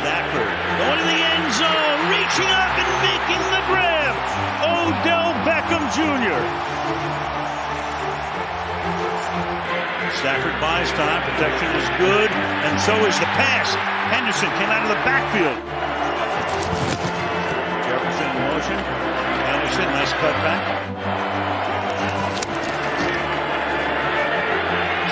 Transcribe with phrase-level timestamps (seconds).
[0.00, 0.48] Stafford
[0.80, 4.16] going to the end zone, reaching up and making the grab.
[4.64, 6.40] Odell Beckham Jr.
[10.16, 11.20] Stafford buys time.
[11.20, 13.76] Protection is good, and so is the pass.
[14.08, 15.60] Henderson came out of the backfield.
[17.84, 18.80] Jefferson in motion.
[18.80, 20.64] Henderson, nice cutback.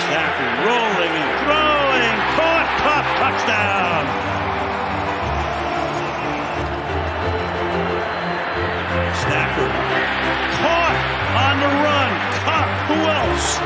[0.01, 2.17] Stafford rolling and throwing.
[2.41, 4.38] Caught, Kupp, touchdown.
[9.59, 9.71] Stafford
[10.63, 10.97] caught
[11.35, 12.11] on the run.
[12.43, 13.59] Kupp, who else?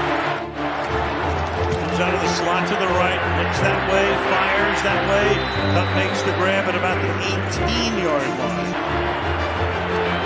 [1.77, 5.37] Comes out of the slot to the right, looks that way, fires that way.
[5.77, 8.73] Kupp makes the grab at about the 18-yard line.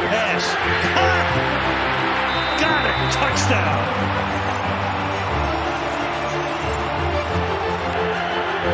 [0.07, 0.43] Pass.
[0.95, 1.27] Kupp!
[2.63, 2.95] Got it.
[3.11, 3.83] Touchdown.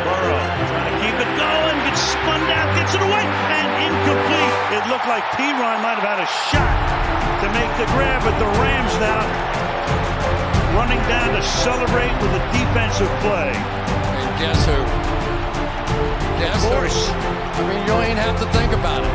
[0.04, 4.54] Burrow trying to keep it going, gets spun down, gets it away, and incomplete.
[4.78, 6.93] It looked like Perine might have had a shot
[7.44, 9.20] to make the grab, but the Rams now
[10.80, 13.52] running down to celebrate with a defensive play.
[13.52, 14.80] And guess who?
[16.40, 17.08] Guess Of course.
[17.08, 17.14] who?
[17.14, 19.14] I mean, you don't even have to think about it.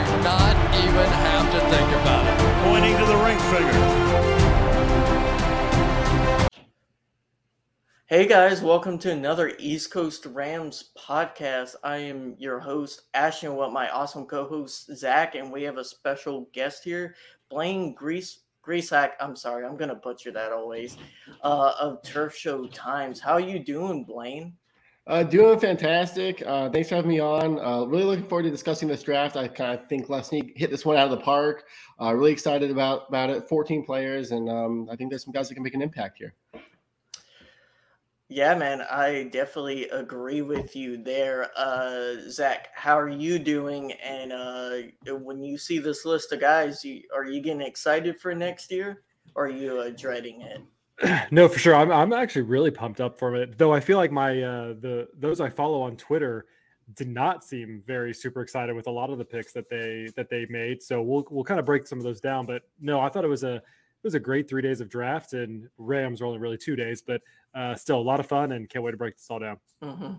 [0.00, 2.36] Do not even have to think about it.
[2.64, 4.47] Pointing to the ring finger.
[8.10, 11.74] Hey guys, welcome to another East Coast Rams podcast.
[11.84, 16.48] I am your host, Ashton, with my awesome co-host Zac, and we have a special
[16.54, 17.14] guest here,
[17.50, 19.10] Blaine Grease Greasack.
[19.20, 20.96] I'm sorry, I'm gonna butcher that always.
[21.44, 23.20] Uh, of Turf Show Times.
[23.20, 24.54] How are you doing, Blaine?
[25.06, 26.42] Uh, doing fantastic.
[26.46, 27.60] Uh, thanks for having me on.
[27.60, 29.36] Uh, really looking forward to discussing this draft.
[29.36, 31.64] I kind of think Leslie hit this one out of the park.
[32.00, 33.46] Uh, really excited about about it.
[33.50, 36.32] 14 players, and um, I think there's some guys that can make an impact here.
[38.30, 41.50] Yeah, man, I definitely agree with you there.
[41.56, 43.92] Uh, Zac, how are you doing?
[43.92, 48.34] And uh, when you see this list of guys, you, are you getting excited for
[48.34, 49.02] next year,
[49.34, 50.60] or are you uh, dreading it?
[51.30, 51.74] no, for sure.
[51.74, 53.56] I'm I'm actually really pumped up for it.
[53.56, 56.46] Though I feel like my uh the those I follow on Twitter
[56.94, 60.28] did not seem very super excited with a lot of the picks that they that
[60.28, 60.82] they made.
[60.82, 62.46] So we'll we'll kind of break some of those down.
[62.46, 63.62] But no, I thought it was a
[64.02, 67.02] it was a great three days of draft and Rams were only really two days,
[67.02, 67.20] but
[67.54, 69.58] uh, still a lot of fun and can't wait to break this all down.
[69.82, 70.14] hmm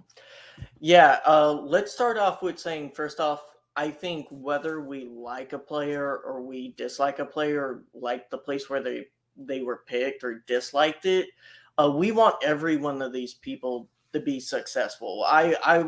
[0.79, 3.41] Yeah, uh, let's start off with saying first off,
[3.75, 8.69] I think whether we like a player or we dislike a player, like the place
[8.69, 9.05] where they
[9.37, 11.29] they were picked or disliked it,
[11.77, 15.23] uh, we want every one of these people to be successful.
[15.25, 15.85] I I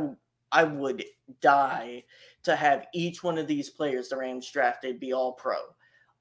[0.53, 1.03] I would
[1.41, 2.03] die
[2.43, 5.57] to have each one of these players the Rams drafted be all pro.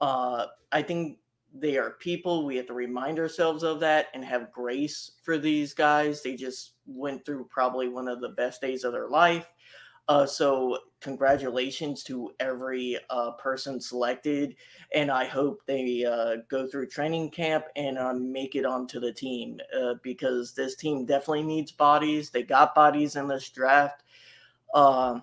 [0.01, 1.19] Uh, I think
[1.53, 2.45] they are people.
[2.45, 6.23] We have to remind ourselves of that and have grace for these guys.
[6.23, 9.47] They just went through probably one of the best days of their life.
[10.09, 14.57] Uh, so, congratulations to every uh, person selected.
[14.93, 19.13] And I hope they uh, go through training camp and uh, make it onto the
[19.13, 22.31] team uh, because this team definitely needs bodies.
[22.31, 24.03] They got bodies in this draft.
[24.75, 25.23] Um,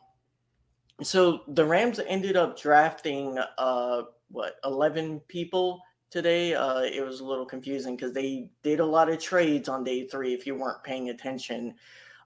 [1.04, 6.54] so, the Rams ended up drafting, uh, what, 11 people today.
[6.54, 10.08] Uh, it was a little confusing because they did a lot of trades on day
[10.08, 11.76] three if you weren't paying attention.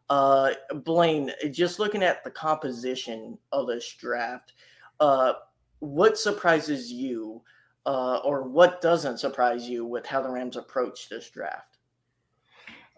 [0.09, 0.51] Uh,
[0.83, 4.53] Blaine, just looking at the composition of this draft,
[4.99, 5.33] uh,
[5.79, 7.41] what surprises you
[7.85, 11.77] uh, or what doesn't surprise you with how the Rams approach this draft?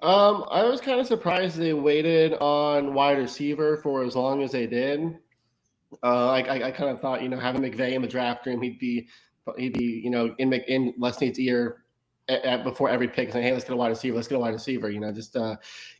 [0.02, 4.52] Um, I was kind of surprised they waited on wide receiver for as long as
[4.52, 5.18] they did.
[6.04, 8.62] Uh, like I, I kind of thought, you know, having McVay in the draft room,
[8.62, 9.08] he'd be
[9.58, 11.84] he'd be, you know, in in Leslie's ear
[12.30, 14.16] at, at, before every pick, saying, "Hey, let's get a wide receiver.
[14.16, 15.56] Let's get a wide receiver." You know, just uh,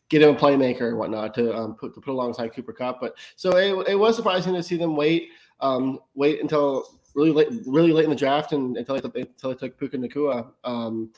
[0.10, 3.00] get him a playmaker and whatnot to um, put to put alongside Cooper Kupp.
[3.02, 7.48] But so it, it was surprising to see them wait um, wait until really late,
[7.66, 10.52] really late in the draft and until they, until they took Puka Nacua.
[10.64, 11.12] Um,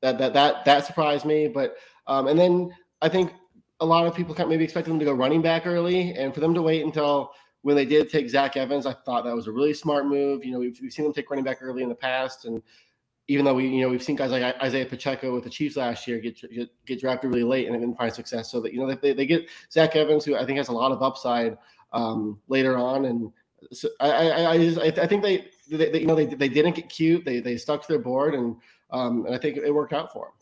[0.00, 1.48] that that that that surprised me.
[1.48, 3.32] But um, and then I think
[3.80, 6.32] a lot of people kind of maybe expected them to go running back early, and
[6.32, 7.32] for them to wait until
[7.62, 10.44] when they did take Zach Evans, I thought that was a really smart move.
[10.44, 12.62] You know, we've, we've seen them take running back early in the past, and
[13.28, 16.06] even though we, you know, we've seen guys like Isaiah Pacheco with the Chiefs last
[16.06, 18.50] year get get, get drafted really late and didn't find success.
[18.50, 20.92] So that you know they, they get Zach Evans, who I think has a lot
[20.92, 21.58] of upside
[21.92, 23.32] um, later on, and
[23.72, 26.74] so I I, I, just, I think they, they, they, you know they, they didn't
[26.74, 27.24] get cute.
[27.24, 28.56] They they stuck to their board, and
[28.90, 30.34] um, and I think it worked out for them.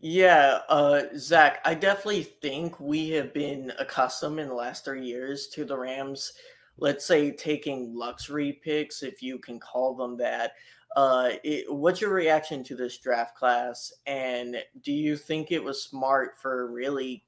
[0.00, 5.48] Yeah, uh, Zac, I definitely think we have been accustomed in the last three years
[5.48, 6.32] to the Rams,
[6.78, 10.52] let's say, taking luxury picks, if you can call them that,
[10.94, 13.92] Uh, it, what's your reaction to this draft class?
[14.06, 17.24] And do you think it was smart for really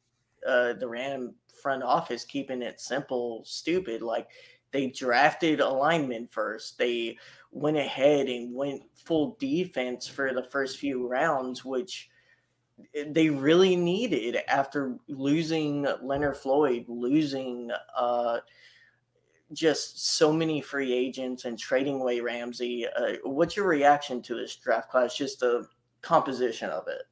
[0.47, 4.03] uh, the Ram front office keeping it simple, stupid?
[4.03, 4.29] Like
[4.71, 6.77] they drafted a lineman first.
[6.79, 7.17] They
[7.53, 12.11] went ahead and went full defense for the first few rounds, which
[13.07, 18.39] they really needed after losing Leonard Floyd, losing uh,
[19.53, 22.87] just so many free agents and trading away Ramsey.
[22.87, 25.17] Uh, what's your reaction to this draft class?
[25.17, 25.67] Just the
[26.03, 27.03] composition of it.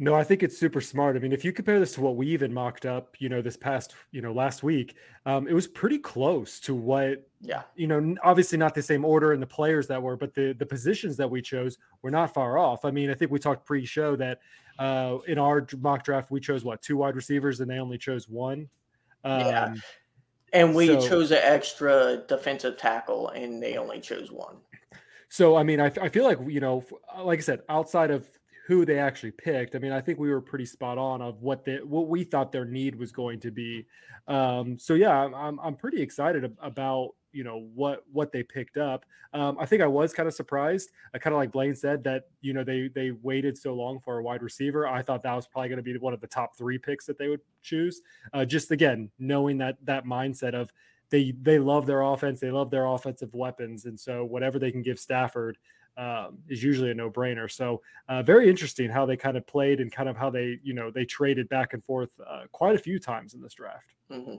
[0.00, 1.16] No, I think it's super smart.
[1.16, 3.56] I mean, if you compare this to what we even mocked up, you know, this
[3.56, 4.94] past, you know, last week,
[5.26, 9.32] um, it was pretty close to what, yeah, you know, obviously not the same order
[9.32, 12.58] and the players that were, but the the positions that we chose were not far
[12.58, 12.84] off.
[12.84, 14.38] I mean, I think we talked pre-show that
[14.78, 18.28] uh, in our mock draft we chose what two wide receivers and they only chose
[18.28, 18.68] one.
[19.24, 19.74] Um, yeah,
[20.52, 24.58] and we so, chose an extra defensive tackle and they only chose one.
[25.28, 26.84] So I mean, I, I feel like you know,
[27.20, 28.28] like I said, outside of
[28.68, 29.74] who they actually picked.
[29.74, 32.52] I mean, I think we were pretty spot on of what they what we thought
[32.52, 33.86] their need was going to be.
[34.28, 39.06] Um, so yeah, I'm I'm pretty excited about you know what what they picked up.
[39.32, 40.90] Um, I think I was kind of surprised.
[41.14, 44.18] I kind of like Blaine said that you know they they waited so long for
[44.18, 44.86] a wide receiver.
[44.86, 47.16] I thought that was probably going to be one of the top three picks that
[47.16, 48.02] they would choose.
[48.34, 50.70] Uh, just again knowing that that mindset of
[51.08, 54.82] they they love their offense, they love their offensive weapons, and so whatever they can
[54.82, 55.56] give Stafford
[55.98, 57.50] um, is usually a no brainer.
[57.50, 60.72] So uh, very interesting how they kind of played and kind of how they, you
[60.72, 63.94] know, they traded back and forth uh, quite a few times in this draft.
[64.10, 64.36] Mm-hmm.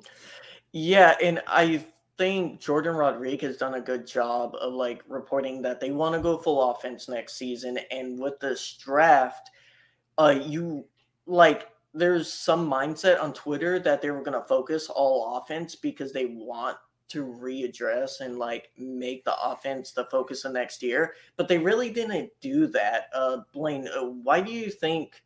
[0.72, 1.84] Yeah, and I
[2.18, 6.22] think Jourdan Rodrigue has done a good job of like reporting that they want to
[6.22, 9.50] go full offense next season, and with this draft,
[10.18, 10.86] uh, you
[11.26, 16.14] like there's some mindset on Twitter that they were going to focus all offense because
[16.14, 16.78] they want
[17.10, 21.92] to readdress and like make the offense the focus of next year, but they really
[21.92, 23.10] didn't do that.
[23.14, 25.24] Uh, Blaine, uh, why do you think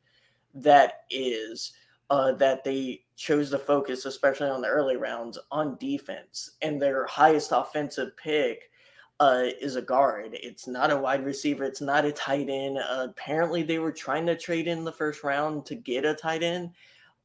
[0.56, 1.74] that is?
[2.10, 7.08] Uh, that they chose to focus, especially on the early rounds, on defense, and their
[7.08, 8.70] highest offensive pick
[9.20, 10.32] uh, is a guard.
[10.34, 11.64] It's not a wide receiver.
[11.64, 12.78] It's not a tight end.
[12.78, 16.44] Uh, apparently, they were trying to trade in the first round to get a tight
[16.44, 16.72] end,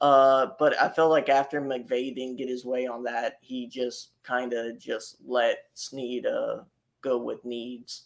[0.00, 4.12] uh, but I felt like after McVay didn't get his way on that, he just
[4.22, 6.58] kind of just let Snead uh,
[7.02, 8.04] go with needs.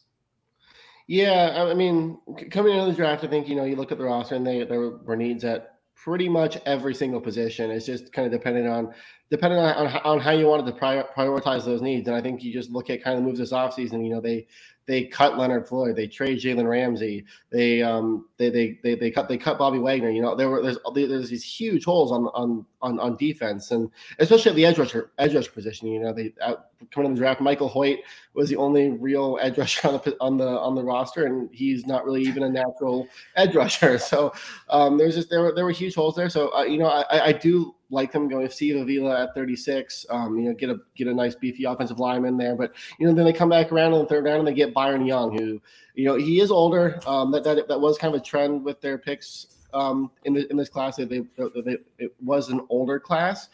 [1.06, 2.18] Yeah, I mean,
[2.50, 4.64] coming into the draft, I think you know you look at the roster and they
[4.64, 7.70] there were needs at pretty much every single position.
[7.70, 8.94] It's just kind of depending on
[9.30, 12.06] depending on, on, on how you wanted to prior, prioritize those needs.
[12.06, 14.04] And I think you just look at kind of moves this offseason.
[14.04, 14.46] You know, they
[14.86, 19.28] they cut Leonard Floyd, they trade Jalen Ramsey, they um they, they they they cut
[19.28, 20.10] they cut Bobby Wagner.
[20.10, 23.90] You know, there were there's there's these huge holes on on on, on defense, and
[24.18, 25.88] especially at the edge rusher edge rusher position.
[25.88, 27.98] You know, they out, coming in the draft, Michael Hoecht
[28.34, 31.86] was the only real edge rusher on the on the on the roster, and he's
[31.86, 33.06] not really even a natural
[33.36, 33.98] edge rusher.
[34.12, 34.32] So
[34.68, 36.28] um, there's just there were there were huge holes there.
[36.28, 40.06] So uh, you know, I I do like them going Steve Avila at 36.
[40.10, 42.56] Um, you know, get a get a nice beefy offensive lineman there.
[42.56, 44.74] But you know, then they come back around in the third round and they get
[44.74, 45.60] Byron Young, who
[45.94, 46.98] you know he is older.
[47.06, 50.50] Um, that that that was kind of a trend with their picks um, in the
[50.50, 50.96] in this class.
[50.96, 53.48] They, they, they it was an older class.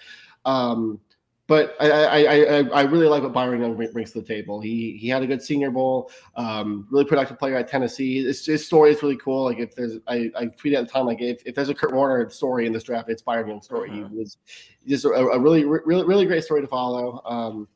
[0.44, 1.00] Um,
[1.48, 4.60] but I, I, I, I really like what Byron Young brings to the table.
[4.60, 8.22] He he had a good Senior Bowl, um, really productive player at Tennessee.
[8.22, 9.44] His, his, story is really cool.
[9.44, 11.94] Like if there's, I, I tweeted at the time, like if, if there's a Kurt
[11.94, 13.88] Warner story in this draft, it's Byron Young's story.
[13.88, 14.12] Mm-hmm.
[14.12, 14.36] He was
[14.86, 17.22] just a, a, really really really great story to follow.
[17.24, 17.66] Um,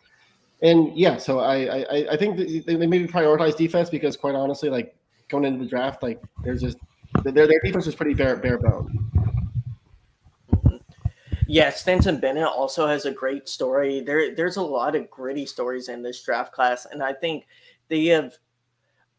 [0.60, 4.68] and yeah, so I I, I think they, they maybe prioritize defense because quite honestly,
[4.68, 4.94] like
[5.30, 6.76] going into the draft, like there's just
[7.24, 9.10] their their defense was pretty bare bare bone.
[11.46, 14.00] Yeah, Stetson Bennett also has a great story.
[14.00, 17.46] There, there's a lot of gritty stories in this draft class, and I think
[17.88, 18.36] they have.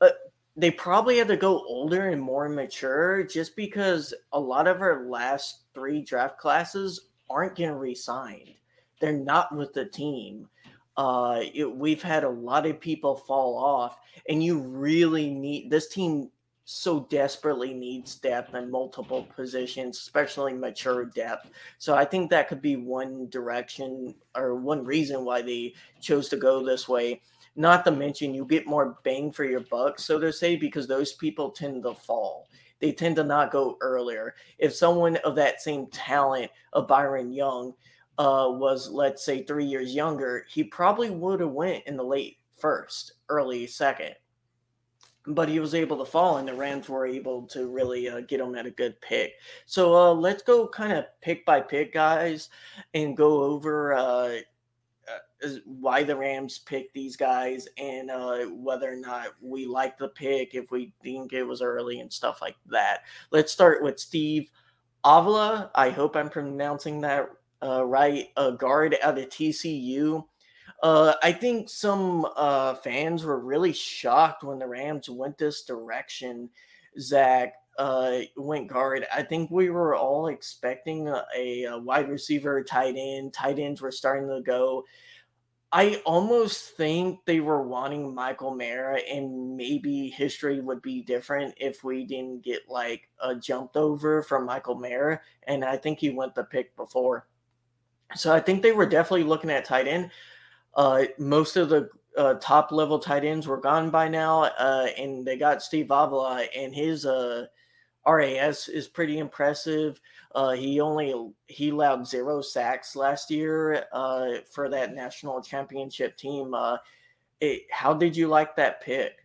[0.02, 0.10] Uh,
[0.56, 5.06] they probably had to go older and more mature, just because a lot of our
[5.06, 8.54] last three draft classes aren't getting re-signed.
[9.00, 10.48] They're not with the team.
[10.96, 13.98] Uh, it, we've had a lot of people fall off,
[14.30, 16.30] and you really need this team
[16.66, 21.50] so desperately needs depth in multiple positions, especially mature depth.
[21.78, 26.38] So I think that could be one direction or one reason why they chose to
[26.38, 27.22] go this way.
[27.56, 31.14] Not to mention you get more bang for your buck, so to say, because those
[31.14, 32.48] people tend to fall.
[32.80, 34.36] They tend to not go earlier.
[34.58, 37.74] If someone of that same talent of Byron Young
[38.18, 42.38] uh, was, let's say, three years younger, he probably would have went in the late
[42.58, 44.16] first, early second
[45.28, 48.42] but he was able to fall, and the Rams were able to really uh, get
[48.42, 49.34] him at a good pick.
[49.66, 52.50] So uh, let's go kind of pick by pick, guys,
[52.94, 54.38] and go over uh,
[55.08, 60.10] uh, why the Rams picked these guys and uh, whether or not we like the
[60.10, 63.02] pick, if we think it was early and stuff like that.
[63.32, 64.50] Let's start with Steve
[65.04, 65.72] Avila.
[65.76, 67.30] I hope I'm pronouncing that
[67.62, 68.30] uh, right.
[68.36, 70.26] A guard out of TCU.
[70.84, 76.50] Uh, I think some uh, fans were really shocked when the Rams went this direction.
[77.00, 79.08] Zac uh, went guard.
[79.16, 83.34] I think we were all expecting a, a, wide receiver, tight end.
[83.34, 84.84] Tight ends were starting to go.
[85.72, 91.86] I almost think they were wanting Michael Mayer, and maybe history would be different if
[91.86, 95.22] we didn't get like a jumped over from Michael Mayer.
[95.48, 97.26] And I think he went the pick before.
[98.16, 100.12] So I think they were definitely looking at tight end.
[100.76, 105.26] Uh, most of the uh, top level tight ends were gone by now, uh, and
[105.26, 107.46] they got Steve Avila, and his uh,
[108.06, 110.00] RAS is pretty impressive.
[110.36, 111.14] Uh, he only
[111.48, 116.56] he allowed zero sacks last year uh, for that national championship team.
[117.40, 119.23] It, how did you like that pick?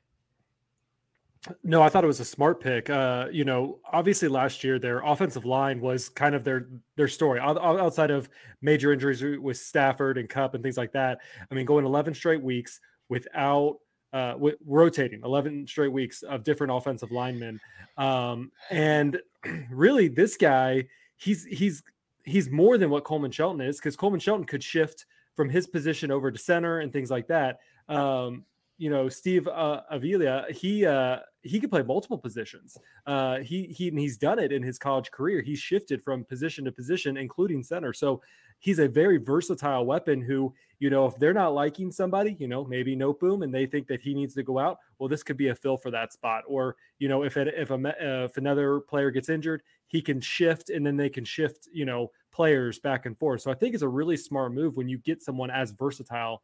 [1.64, 2.90] No, I thought it was a smart pick.
[2.90, 7.40] Uh, you know, obviously last year their offensive line was kind of their their story
[7.40, 8.28] outside of
[8.62, 11.20] major injuries with Stafford and Kupp and things like that.
[11.50, 13.78] I mean, going 11 straight weeks without
[14.12, 17.60] uh, rotating 11 straight weeks of different offensive linemen.
[17.96, 19.20] Um, and
[19.70, 20.84] really, this guy,
[21.16, 21.82] he's he's
[22.24, 26.10] he's more than what Coleman Shelton is because Coleman Shelton could shift from his position
[26.10, 27.60] over to center and things like that.
[27.88, 28.44] Um,
[28.76, 32.76] you know, Steve uh, Avila, he uh, he could play multiple positions.
[33.06, 35.40] Uh, he he he's done it in his college career.
[35.40, 37.92] He's shifted from position to position, including center.
[37.92, 38.20] So
[38.58, 42.64] he's a very versatile weapon who, you know, if they're not liking somebody, you know,
[42.64, 45.48] maybe Noteboom, and they think that he needs to go out, well, this could be
[45.48, 46.42] a fill for that spot.
[46.46, 50.20] Or, you know, if it, if a, uh, if another player gets injured, he can
[50.20, 53.42] shift and then they can shift, you know, players back and forth.
[53.42, 56.42] So I think it's a really smart move when you get someone as versatile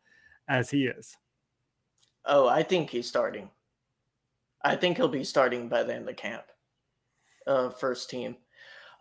[0.49, 1.17] as he is.
[2.25, 3.51] Oh, I think he's starting.
[4.65, 6.45] I think he'll be starting by the end of camp.
[7.47, 8.37] Uh, first team.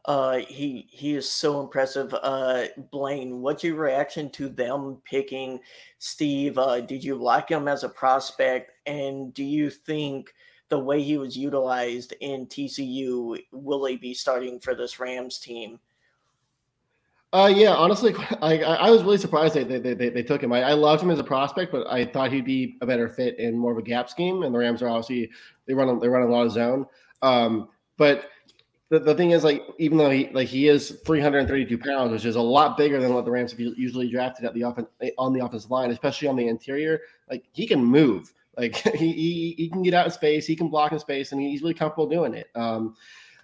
[0.06, 2.14] Uh, he he is so impressive.
[2.14, 5.60] Uh, Blaine, what's your reaction to them picking
[6.00, 6.58] Steve?
[6.58, 10.34] Uh, did you like him as a prospect, and do you think
[10.68, 15.80] the way he was utilized in TCU will he be starting for this Rams team?
[17.34, 20.54] Uh, yeah, honestly, I, I was really surprised they, they, they, they took him.
[20.54, 23.40] I, I loved him as a prospect, but I thought he'd be a better fit
[23.40, 24.44] in more of a gap scheme.
[24.44, 25.32] And the Rams are obviously
[25.66, 26.86] they run they run a lot of zone.
[27.24, 28.30] Um, but
[28.90, 32.36] the, the thing is, like, even though he like he is 332 pounds, which is
[32.36, 34.88] a lot bigger than what the Rams have usually drafted at the offense
[35.18, 38.34] on the offensive line, especially on the interior, like he can move.
[38.56, 41.42] Like he, he, he can get out in space, he can block in space, and
[41.42, 42.52] he's really comfortable doing it.
[42.54, 42.96] Um,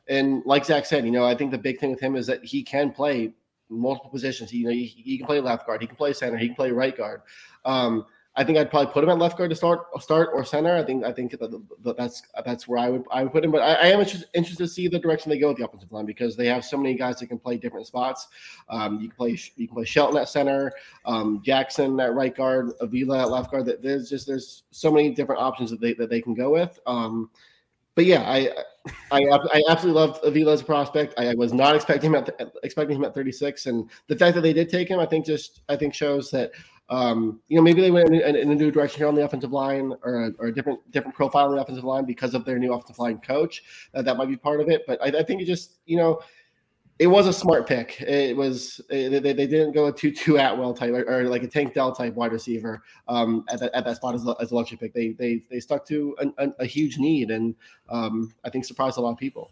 [0.07, 2.45] and like Zac said, you know, I think the big thing with him is that
[2.45, 3.33] he can play
[3.69, 4.49] multiple positions.
[4.49, 6.55] He, you know, he, he can play left guard, he can play center, he can
[6.55, 7.21] play right guard.
[7.65, 10.73] Um, I think I'd probably put him at left guard to start, start or center.
[10.73, 13.51] I think I think that, that's that's where I would I would put him.
[13.51, 15.91] But I, I am interested, interested to see the direction they go with the offensive
[15.91, 18.29] line because they have so many guys that can play different spots.
[18.69, 20.71] Um, you can play you can play Shelton at center,
[21.05, 23.65] um, Jackson at right guard, Avila at left guard.
[23.65, 26.79] That there's just there's so many different options that they that they can go with.
[26.85, 27.29] Um,
[27.99, 28.49] but yeah, I,
[29.11, 31.13] I I absolutely loved Avila as a prospect.
[31.17, 32.29] I, was not expecting him at
[32.63, 35.59] expecting him at 36, and the fact that they did take him, I think just
[35.67, 36.51] I think shows that
[36.87, 39.25] um, you know, maybe they went in, in, in, a new direction here on the
[39.25, 42.45] offensive line or a, or a different different profile on the offensive line because of
[42.45, 43.63] their new offensive line coach.
[43.93, 46.21] Uh, that might be part of it, but I, I, think it just you know,
[46.99, 48.01] it was a smart pick.
[48.01, 51.47] It was it, they, they didn't go a Tutu Atwell type or, or, like a
[51.47, 54.55] Tank Dell type wide receiver um, at, that, at that spot as a, as a
[54.55, 54.93] luxury pick.
[54.93, 57.55] They they they stuck to a, a huge need and
[57.89, 59.49] um, I think surprised a lot of people.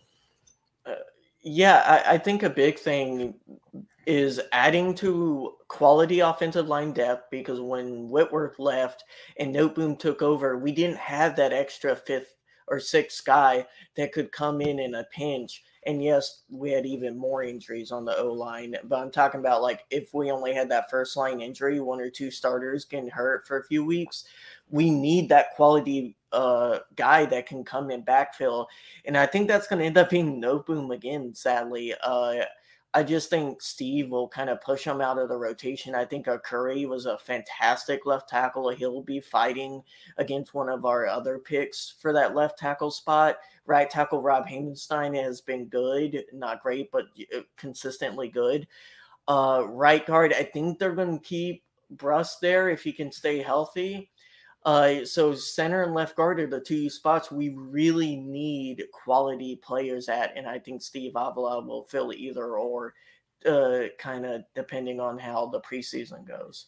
[0.85, 0.95] Uh,
[1.41, 3.33] yeah, I, I think a big thing
[4.05, 9.05] is adding to quality offensive line depth because when Whitworth left
[9.37, 12.33] and Noteboom took over, we didn't have that extra fifth
[12.67, 15.63] or sixth guy that could come in in a pinch.
[15.87, 19.61] And yes, we had even more injuries on the O line, but I'm talking about
[19.61, 23.47] like if we only had that first line injury, one or two starters getting hurt
[23.47, 24.25] for a few weeks,
[24.69, 28.67] we need that quality uh, guy that can come in backfill.
[29.05, 31.93] And I think that's going to end up being Noteboom again, sadly.
[32.03, 32.43] Uh,
[32.93, 35.93] I just think Steve will kind of push him out of the rotation.
[35.93, 38.69] I think uh, Curry was a fantastic left tackle.
[38.69, 39.83] He'll be fighting
[40.17, 43.37] against one of our other picks for that left tackle spot.
[43.67, 47.05] Right tackle Rob Havenstein has been good, not great, but
[47.35, 48.65] uh, consistently good.
[49.27, 51.63] Uh, right guard, I think they're going to keep
[51.97, 54.09] Bruss there if he can stay healthy.
[54.65, 60.09] Uh, so center and left guard are the two spots we really need quality players
[60.09, 62.93] at, and I think Steve Avila will fill either or,
[63.45, 66.67] uh, kind of depending on how the preseason goes.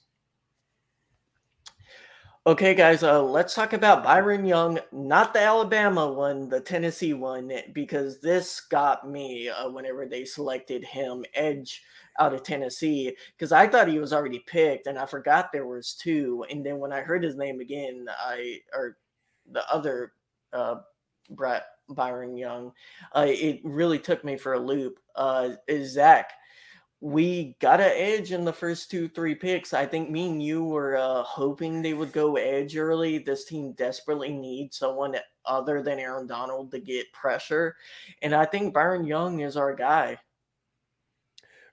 [2.49, 7.51] Okay, guys, uh, let's talk about Byron Young, not the Alabama one, the Tennessee one,
[7.73, 11.83] because this got me uh, whenever they selected him edge
[12.17, 15.93] out of Tennessee, because I thought he was already picked, and I forgot there was
[15.93, 18.97] two, and then when I heard his name again, I or
[19.51, 20.13] the other
[20.51, 20.77] uh,
[21.29, 22.71] Brett Byron Young,
[23.15, 24.97] uh, it really took me for a loop.
[25.15, 25.49] Uh,
[25.83, 26.31] Zach?
[27.01, 29.73] We got an edge in the first two, three picks.
[29.73, 33.19] I think me and you were uh, hoping they would go edge early.
[33.19, 35.15] This team desperately needs someone
[35.45, 37.77] other than Aaron Donald to get pressure.
[38.21, 40.17] And I think Byron Young is our guy.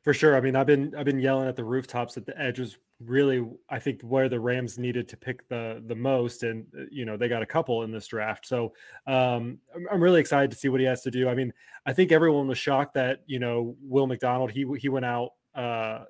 [0.04, 0.37] For sure.
[0.37, 3.47] I mean, I've been I've been yelling at the rooftops that the edge was really
[3.69, 7.17] I think where the Rams needed to pick the the most, and uh, you know
[7.17, 8.47] they got a couple in this draft.
[8.47, 8.73] So
[9.07, 11.29] um, I'm, I'm really excited to see what he has to do.
[11.29, 11.53] I mean,
[11.85, 16.05] I think everyone was shocked that you know Will McDonald he he went out uh,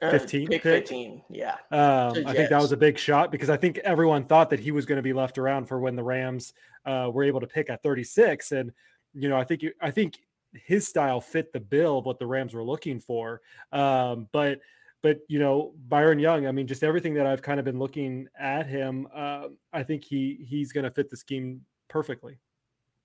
[0.00, 3.56] 15 uh, pick 15 yeah um, i think that was a big shot because i
[3.56, 6.52] think everyone thought that he was going to be left around for when the rams
[6.84, 8.72] uh, were able to pick at 36 and
[9.14, 10.18] you know i think you, i think
[10.64, 13.40] his style fit the bill of what the Rams were looking for.
[13.72, 14.60] Um, but
[15.06, 18.26] but you know Byron Young, I mean, just everything that I've kind of been looking
[18.36, 22.40] at him, uh, I think he he's going to fit the scheme perfectly.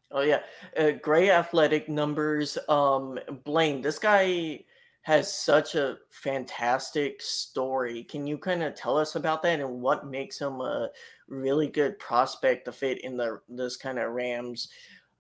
[0.10, 0.40] Oh yeah,
[0.76, 2.58] uh, great athletic numbers.
[2.68, 4.64] Um, Blaine, this guy
[5.04, 8.04] has such a fantastic story.
[8.04, 10.90] Can you kind of tell us about that and what makes him a
[11.28, 14.70] really good prospect to fit in the this kind of Rams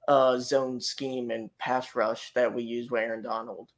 [0.08, 3.70] uh, zone scheme and pass rush that we use with Aaron Donald.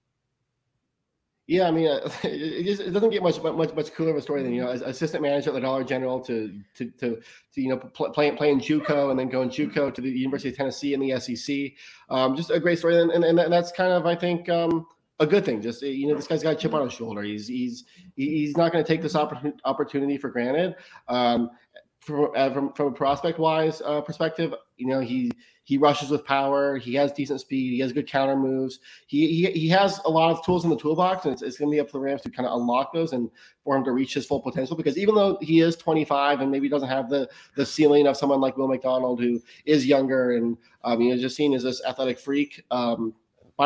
[1.45, 4.21] Yeah, I mean, uh, it, just, it doesn't get much much much cooler of a
[4.21, 7.19] story than you know, as assistant manager at the Dollar General to to to,
[7.53, 10.55] to you know play, playing playing JUCO and then going JUCO to the University of
[10.55, 11.73] Tennessee in the SEC.
[12.09, 14.85] Um, just a great story, and, and, and that's kind of I think um,
[15.19, 15.62] a good thing.
[15.62, 17.23] Just you know, this guy's got a chip on his shoulder.
[17.23, 17.83] He's he's
[18.15, 20.75] he's not going to take this opportunity for granted.
[21.09, 21.50] Um,
[22.00, 25.31] from, uh, from, from a prospect wise uh, perspective, you know, he
[25.65, 26.77] he rushes with power.
[26.77, 27.72] He has decent speed.
[27.72, 28.79] He has good counter moves.
[29.08, 31.72] He he, he has a lot of tools in the toolbox, and it's, it's going
[31.72, 33.29] to be up to the Rams to kind of unlock those and
[33.63, 34.76] for him to reach his full potential.
[34.76, 38.41] Because even though he is 25 and maybe doesn't have the the ceiling of someone
[38.41, 42.19] like Will McDonald, who is younger and um, you know just seen as this athletic
[42.19, 43.13] freak, um,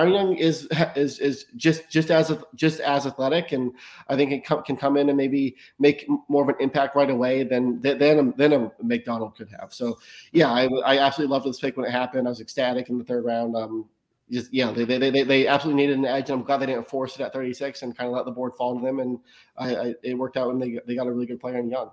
[0.06, 3.72] Young is is is just just as just as athletic, and
[4.08, 7.44] I think it can come in and maybe make more of an impact right away
[7.44, 9.74] than than than a McDonald could have.
[9.74, 9.98] So
[10.32, 12.28] yeah, I, I absolutely loved this pick when it happened.
[12.28, 13.56] I was ecstatic in the third round.
[13.56, 13.86] Um,
[14.30, 16.90] just yeah, they, they they they absolutely needed an edge, and I'm glad they didn't
[16.90, 19.00] force it at 36 and kind of let the board fall to them.
[19.00, 19.20] And
[19.58, 21.92] I, I it worked out when they they got a really good player in Young.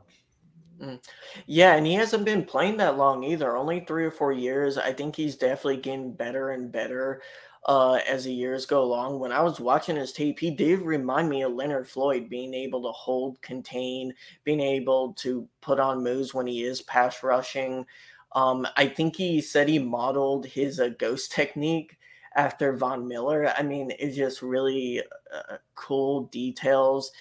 [0.80, 1.00] Mm.
[1.46, 3.56] Yeah, and he hasn't been playing that long either.
[3.56, 4.76] Only three or four years.
[4.76, 7.22] I think he's definitely getting better and better
[7.66, 9.18] uh, as the years go along.
[9.18, 12.82] When I was watching his tape, he did remind me of Leonard Floyd, being able
[12.82, 14.12] to hold, contain,
[14.44, 17.86] being able to put on moves when he is pass rushing.
[18.32, 21.96] Um, I think he said he modeled his uh, ghost technique
[22.36, 23.52] after Von Miller.
[23.56, 25.00] I mean, it's just really
[25.32, 27.12] uh, cool details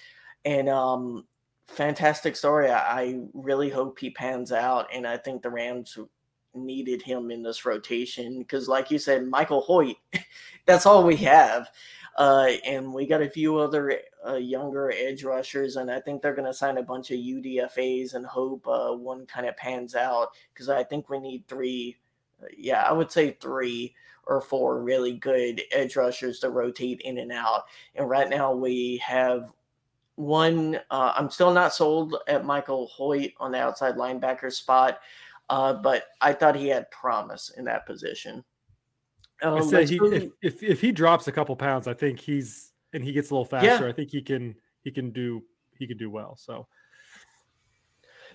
[0.44, 1.26] and um,
[1.68, 2.68] fantastic story.
[2.68, 5.96] I, I really hope he pans out, and I think the Rams
[6.54, 9.96] needed him in this rotation because, like you said, Michael Hoecht,
[10.66, 11.68] that's all we have.
[12.16, 16.34] Uh, and we got a few other uh, younger edge rushers, and I think they're
[16.34, 20.28] going to sign a bunch of UDFAs and hope uh, one kind of pans out
[20.52, 21.96] because I think we need three.
[22.40, 23.94] Uh, yeah, I would say three
[24.26, 27.64] or four really good edge rushers to rotate in and out.
[27.94, 29.52] And right now we have
[30.16, 30.76] one.
[30.90, 35.00] Uh, I'm still not sold at Michael Hoecht on the outside linebacker spot.
[35.50, 38.44] Uh, but I thought he had promise in that position.
[39.42, 42.72] Um, I say he, if, if, if he drops a couple pounds, I think he's
[42.92, 43.84] and he gets a little faster.
[43.84, 43.90] Yeah.
[43.90, 45.42] I think he can he can do
[45.78, 46.36] he can do well.
[46.36, 46.66] So.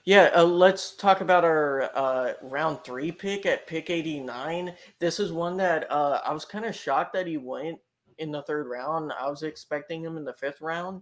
[0.05, 4.73] Yeah, uh, let's talk about our uh, round three pick at pick 89.
[4.99, 7.79] This is one that uh, I was kind of shocked that he went
[8.17, 9.11] in the third round.
[9.19, 11.01] I was expecting him in the fifth round.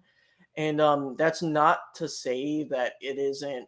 [0.55, 3.67] And um, that's not to say that it isn't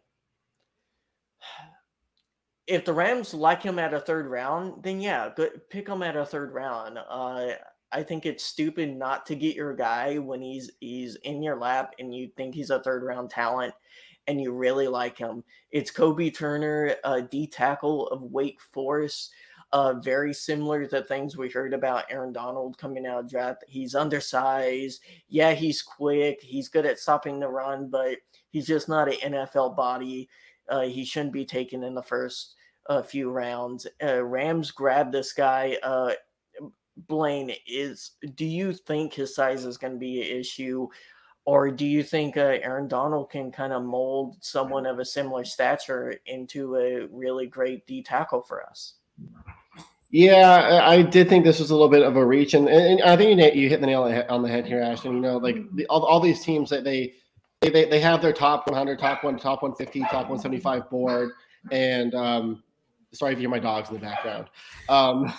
[2.70, 6.16] if the Rams like him at a third round, then yeah, good, pick him at
[6.16, 6.98] a third round.
[6.98, 7.48] Uh,
[7.90, 11.94] I think it's stupid not to get your guy when he's he's in your lap
[11.98, 13.74] and you think he's a third round talent
[14.28, 15.42] and you really like him.
[15.72, 19.32] It's Kobe Turner, uh, D tackle of Wake Forest.
[19.72, 23.64] Uh, very similar to things we heard about Aaron Donald coming out of draft.
[23.66, 25.00] He's undersized.
[25.28, 26.40] Yeah, he's quick.
[26.40, 28.18] He's good at stopping the run, but
[28.50, 30.28] he's just not an NFL body.
[30.68, 32.54] Uh, he shouldn't be taken in the first
[32.86, 33.86] a few rounds.
[34.02, 35.76] Uh, Rams grabbed this guy.
[35.82, 36.12] Uh,
[37.08, 38.12] Blaine is.
[38.34, 40.88] Do you think his size is going to be an issue,
[41.44, 45.44] Or do you think uh, Aaron Donald can kind of mold someone of a similar
[45.44, 48.94] stature into a really great D tackle for us?
[50.12, 53.16] Yeah, I did think this was a little bit of a reach, and, and I
[53.16, 55.14] think you, you hit the nail on the head here, Ashton.
[55.14, 57.12] You know, like the, all, all these teams that they,
[57.60, 61.30] they they have their top 100, top one, top 150, top 175 board,
[61.70, 62.62] and um,
[63.12, 64.46] sorry if you hear my dogs in the background.
[64.88, 65.32] Um,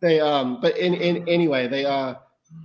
[0.00, 2.14] they um, but in, in anyway, they uh,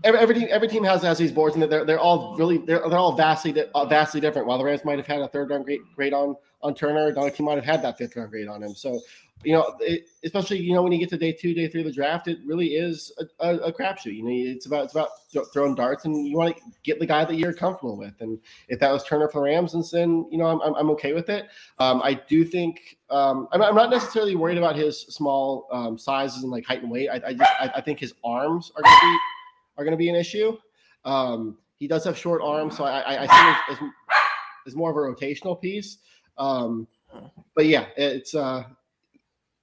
[0.04, 2.88] every, every team every team has has these boards, and they're they're all really they're,
[2.90, 4.48] they're all vastly uh, vastly different.
[4.48, 7.30] While the Rams might have had a third round grade, grade on on Turner, another
[7.30, 8.74] team might have had that fifth round grade on him.
[8.74, 9.00] So
[9.44, 11.88] you know, it, especially you know when you get to day two, day three of
[11.88, 14.16] the draft, it really is a, a, a crapshoot.
[14.16, 15.10] You know, it's about it's about
[15.52, 18.14] throwing darts, and you want to get the guy that you're comfortable with.
[18.22, 21.14] And if that was Turner for the Rams, then you know I'm, I'm, I'm okay
[21.14, 21.48] with it.
[21.80, 26.44] Um, I do think um, I'm, I'm, not necessarily worried about his small um, sizes
[26.44, 27.10] and like height and weight.
[27.10, 29.20] I, I just I, I, think his arms are going to be
[29.78, 30.58] are to be an issue.
[31.04, 33.90] Um, he does have short arms, so I, I, I see it as,
[34.68, 35.98] as, more of a rotational piece.
[36.38, 36.88] Um,
[37.56, 38.64] but yeah, it's uh,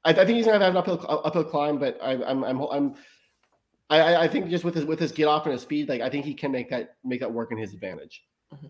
[0.05, 2.95] I, I think he's gonna have an uphill uphill climb, but I, I'm I'm I'm
[3.91, 6.09] I, I think just with his with his get off and his speed, like I
[6.09, 8.25] think he can make that make that work in his advantage.
[8.55, 8.67] Mm-hmm.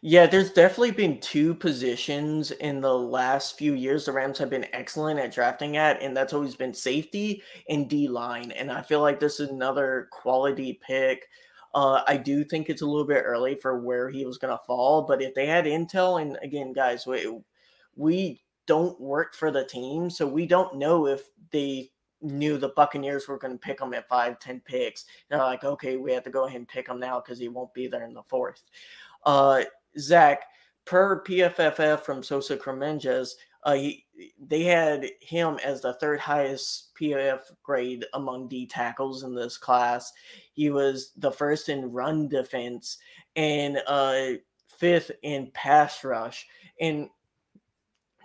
[0.00, 4.66] Yeah, there's definitely been two positions in the last few years the Rams have been
[4.72, 8.52] excellent at drafting at, and that's always been safety and D line.
[8.52, 11.26] And I feel like this is another quality pick.
[11.78, 14.64] Uh, I do think it's a little bit early for where he was going to
[14.66, 17.38] fall, but if they had intel, and again, guys, we,
[17.94, 20.10] we don't work for the team.
[20.10, 24.08] So we don't know if they knew the Buccaneers were going to pick him at
[24.08, 25.04] five, 10 picks.
[25.30, 27.72] They're like, okay, we have to go ahead and pick him now because he won't
[27.74, 28.64] be there in the fourth.
[29.24, 29.62] Uh,
[30.00, 30.46] Zac,
[30.84, 34.04] per PFFF from Sosa Kremenjas, uh, he,
[34.40, 40.12] they had him as the third highest PF grade among D tackles in this class.
[40.58, 42.98] He was the first in run defense
[43.36, 44.30] and uh,
[44.76, 46.48] fifth in pass rush.
[46.80, 47.08] And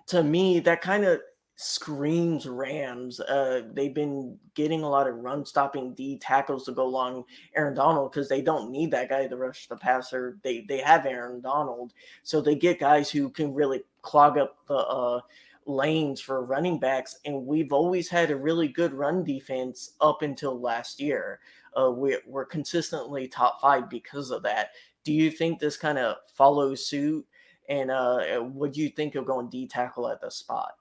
[0.07, 1.21] to me, that kind of
[1.57, 3.19] screams Rams.
[3.19, 7.75] Uh, they've been getting a lot of run stopping D tackles to go along Aaron
[7.75, 10.39] Donald because they don't need that guy to rush the passer.
[10.41, 11.93] They they have Aaron Donald,
[12.23, 15.21] so they get guys who can really clog up the uh,
[15.67, 17.19] lanes for running backs.
[17.25, 21.39] And we've always had a really good run defense up until last year.
[21.79, 24.69] Uh, we're, we're consistently top five because of that.
[25.03, 27.25] Do you think this kind of follows suit
[27.69, 30.73] and uh, what do you think of going D tackle at the spot?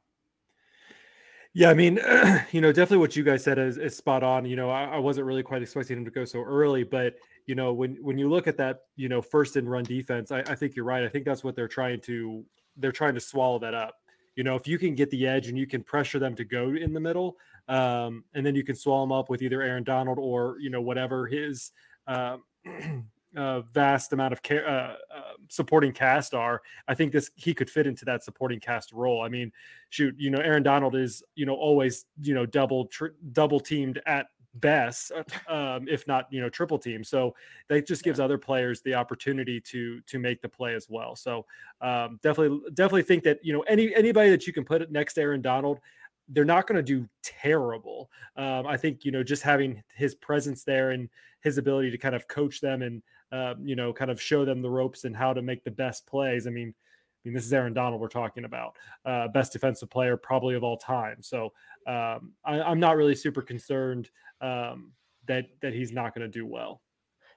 [1.54, 2.00] Yeah, I mean,
[2.52, 4.44] you know, definitely what you guys said is, is spot on.
[4.46, 7.14] You know, I, I, wasn't really quite expecting him to go so early, but
[7.46, 10.40] you know, when when you look at that, you know, first and run defense, I,
[10.40, 11.04] I think you're right.
[11.04, 12.44] I think that's what they're trying to
[12.78, 13.96] they're trying to swallow that up.
[14.36, 16.70] You know, if you can get the edge and you can pressure them to go
[16.70, 17.36] in the middle,
[17.68, 20.80] um, and then you can swallow them up with either Aaron Donald or you know
[20.80, 21.72] whatever his
[22.06, 22.38] uh,
[23.36, 27.70] uh, vast amount of care, uh, uh, supporting cast are, I think this he could
[27.70, 29.22] fit into that supporting cast role.
[29.22, 29.52] I mean,
[29.90, 32.90] shoot, you know, Aaron Donald is you know always you know double
[33.32, 37.04] double teamed at best, uh, um, if not you know triple team.
[37.04, 37.34] So
[37.68, 38.24] that just gives yeah.
[38.24, 41.16] other players the opportunity to to make the play as well.
[41.16, 41.46] So
[41.80, 45.22] um, definitely definitely think that you know any anybody that you can put next to
[45.22, 45.80] Aaron Donald
[46.28, 48.10] they're not going to do terrible.
[48.36, 51.08] Um, I think you know just having his presence there and
[51.40, 54.62] his ability to kind of coach them and uh, you know kind of show them
[54.62, 56.46] the ropes and how to make the best plays.
[56.46, 56.74] I mean,
[57.24, 60.64] I mean this is Aaron Donald we're talking about, uh, best defensive player probably of
[60.64, 61.18] all time.
[61.20, 61.52] So
[61.86, 64.92] um, I, am not really super concerned um,
[65.26, 66.80] that that he's not going to do well.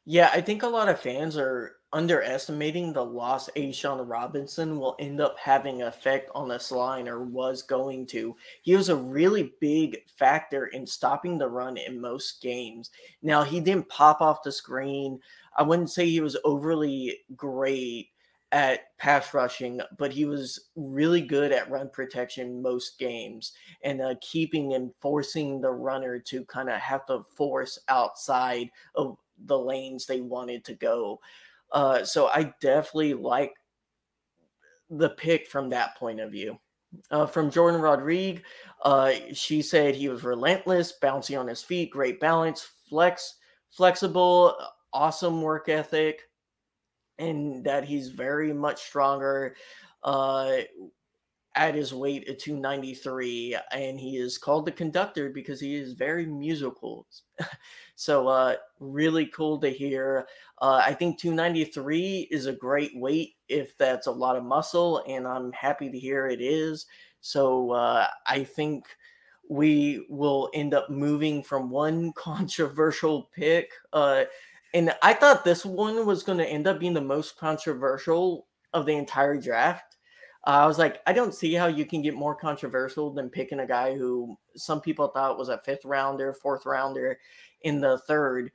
[0.07, 5.19] Yeah, I think a lot of fans are underestimating the loss A'Shawn Robinson will end
[5.19, 8.35] up having effect on this line or was going to.
[8.61, 12.91] He was a really big factor in stopping the run in most games.
[13.23, 15.19] Now, he didn't pop off the screen.
[15.57, 18.09] I wouldn't say he was overly great
[18.55, 23.51] at pass rushing, but he was really good at run protection most games
[23.83, 29.17] and uh, keeping and forcing the runner to kind of have to force outside of
[29.47, 31.19] the lanes they wanted to go.
[31.73, 33.55] Uh, so I definitely like
[34.89, 36.57] the pick from that point of view.
[37.11, 38.41] Uh, from Jourdan Rodrigue,
[38.83, 43.35] uh, she said he was relentless, bouncy on his feet, great balance, flex,
[43.69, 44.55] flexible,
[44.93, 46.21] awesome work ethic,
[47.19, 49.55] and that he's very much stronger.
[50.03, 50.57] Uh,
[51.55, 56.25] at his weight at 293 and he is called the conductor because he is very
[56.25, 57.07] musical
[57.95, 60.27] so uh really cool to hear
[60.61, 65.25] uh i think 293 is a great weight if that's a lot of muscle and
[65.25, 66.85] i'm happy to hear it is
[67.21, 68.85] so uh i think
[69.49, 74.25] we will end up moving from one controversial pick uh
[74.75, 78.85] and I thought this one was going to end up being the most controversial of
[78.85, 79.95] the entire draft.
[80.45, 83.61] Uh, I was like, I don't see how you can get more controversial than picking
[83.61, 87.17] a guy who some people thought was a fifth rounder, fourth rounder
[87.61, 88.51] in the third.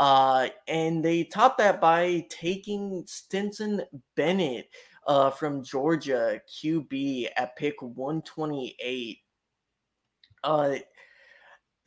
[0.00, 3.82] Uh, and they topped that by taking Stetson
[4.16, 4.70] Bennett
[5.06, 9.18] uh, from Georgia, QB at pick 128.
[10.44, 10.76] Uh,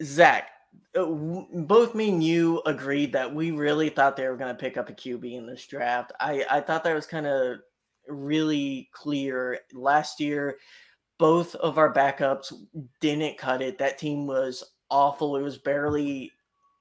[0.03, 0.49] Zac,
[0.95, 4.77] Uh, both me and you agreed that we really thought they were going to pick
[4.77, 6.11] up a QB in this draft.
[6.19, 7.59] I, I thought that was kind of
[8.07, 9.59] really clear.
[9.73, 10.57] Last year,
[11.17, 12.53] both of our backups
[12.99, 13.77] didn't cut it.
[13.77, 15.37] That team was awful.
[15.37, 16.31] It was barely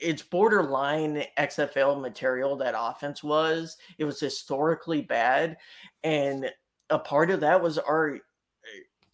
[0.00, 3.76] it's borderline XFL material that offense was.
[3.98, 5.56] It was historically bad.
[6.02, 6.50] And
[6.88, 8.18] a part of that was our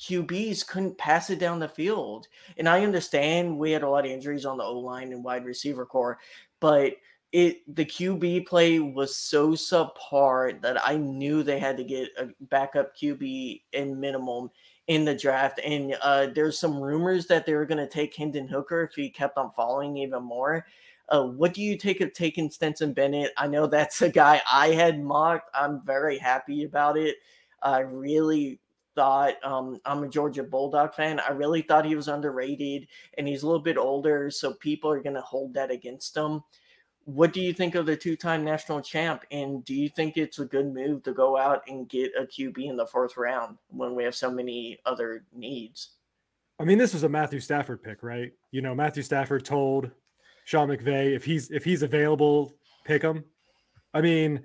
[0.01, 2.29] QBs couldn't pass it down the field.
[2.59, 5.45] And I understand we had a lot of injuries on the O line and wide
[5.45, 6.19] receiver core,
[6.61, 6.95] but
[7.33, 12.29] it the QB play was so subpar that I knew they had to get a
[12.43, 14.51] backup QB in minimum
[14.87, 15.61] in the draft.
[15.65, 19.11] And uh, there's some rumors that they were going to take Hendon Hooker if he
[19.11, 20.67] kept on falling even more.
[21.09, 23.33] Uh, what do you take of taking Stetson Bennett?
[23.37, 25.51] I know that's a guy I had mocked.
[25.55, 27.17] I'm very happy about it.
[27.63, 28.61] I really
[28.97, 31.21] thought um, I'm a Georgia Bulldog fan.
[31.21, 35.01] I really thought he was underrated, and he's a little bit older, so people are
[35.01, 36.43] going to hold that against him.
[37.05, 40.45] What do you think of the two-time national champ, and do you think it's a
[40.45, 44.03] good move to go out and get a QB in the fourth round when we
[44.03, 45.91] have so many other needs?
[46.59, 48.33] I mean, this was a Matthew Stafford pick, right?
[48.51, 49.91] You know, Matthew Stafford told
[50.47, 52.55] Sean McVay if he's if he's available,
[52.85, 53.25] pick him.
[53.93, 54.43] I mean,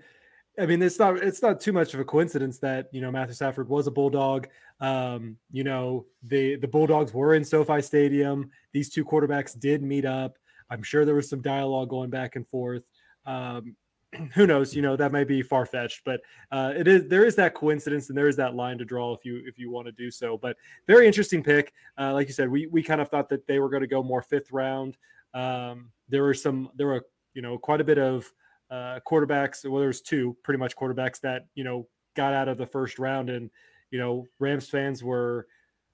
[0.59, 3.35] I mean, it's not it's not too much of a coincidence that you know Matthew
[3.35, 4.47] Stafford was a Bulldog.
[4.79, 8.49] Um, you know, the the Bulldogs were in SoFi Stadium.
[8.73, 10.37] These two quarterbacks did meet up.
[10.69, 12.83] I'm sure there was some dialogue going back and forth.
[13.25, 13.75] Um,
[14.33, 14.75] who knows?
[14.75, 16.19] You know, that may be far fetched, but
[16.51, 19.23] uh, it is there is that coincidence and there is that line to draw if
[19.23, 20.37] you if you want to do so.
[20.37, 21.71] But very interesting pick.
[21.97, 24.03] Uh, like you said, we we kind of thought that they were going to go
[24.03, 24.97] more fifth round.
[25.33, 28.29] Um, there were some there were you know quite a bit of
[28.71, 29.69] uh, quarterbacks.
[29.69, 33.29] Well, there's two pretty much quarterbacks that you know got out of the first round,
[33.29, 33.49] and
[33.91, 35.47] you know Rams fans were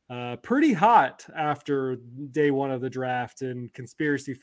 [0.09, 1.97] uh, pretty hot after
[2.31, 4.37] day one of the draft, and conspiracy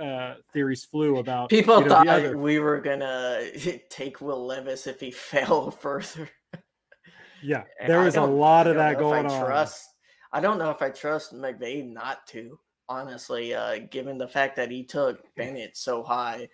[0.00, 1.50] uh, theories flew about.
[1.50, 3.42] People you know, thought we were gonna
[3.90, 6.28] take Will Levis if he fell further.
[7.42, 9.46] Yeah, there was a lot of that going I on.
[9.46, 9.88] Trust,
[10.32, 14.70] I don't know if I trust McVay not to, honestly, uh, given the fact that
[14.70, 16.48] he took Bennett so high.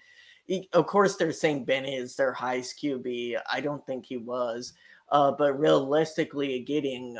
[0.46, 3.38] He, of course, they're saying Bennett is their highest QB.
[3.50, 4.74] I don't think he was,
[5.10, 7.18] uh, but realistically, getting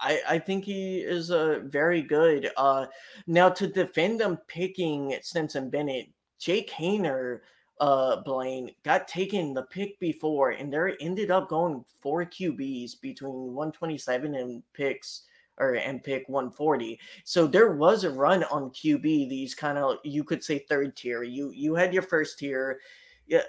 [0.00, 2.50] I, I think he is a uh, very good.
[2.56, 2.86] Uh,
[3.26, 7.40] now to defend them picking Stetson Bennett, Jake Haener,
[7.80, 13.54] uh, Blaine got taken the pick before, and there ended up going four QBs between
[13.54, 15.22] 127 and picks
[15.60, 16.98] or and pick 140.
[17.24, 19.02] So there was a run on QB.
[19.02, 21.22] These kind of you could say third tier.
[21.22, 22.80] You you had your first tier.
[23.28, 23.42] Yeah,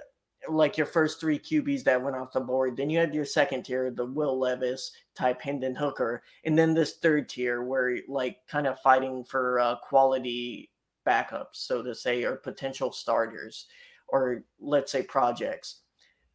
[0.50, 2.76] like your first three QBs that went off the board.
[2.76, 6.98] Then you had your second tier, the Will Levis type Hendon Hooker, and then this
[6.98, 10.72] third tier where like kind of fighting for uh, quality
[11.06, 13.68] backups, so to say, or potential starters,
[14.08, 15.82] or let's say projects.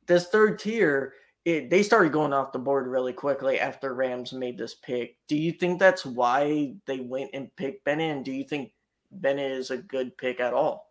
[0.07, 1.15] This third tier,
[1.47, 5.17] it, they started going off the board really quickly after Rams made this pick.
[5.29, 8.17] Do you think that's why they went and picked Bennett?
[8.17, 8.73] And do you think
[9.13, 10.91] Bennett is a good pick at all?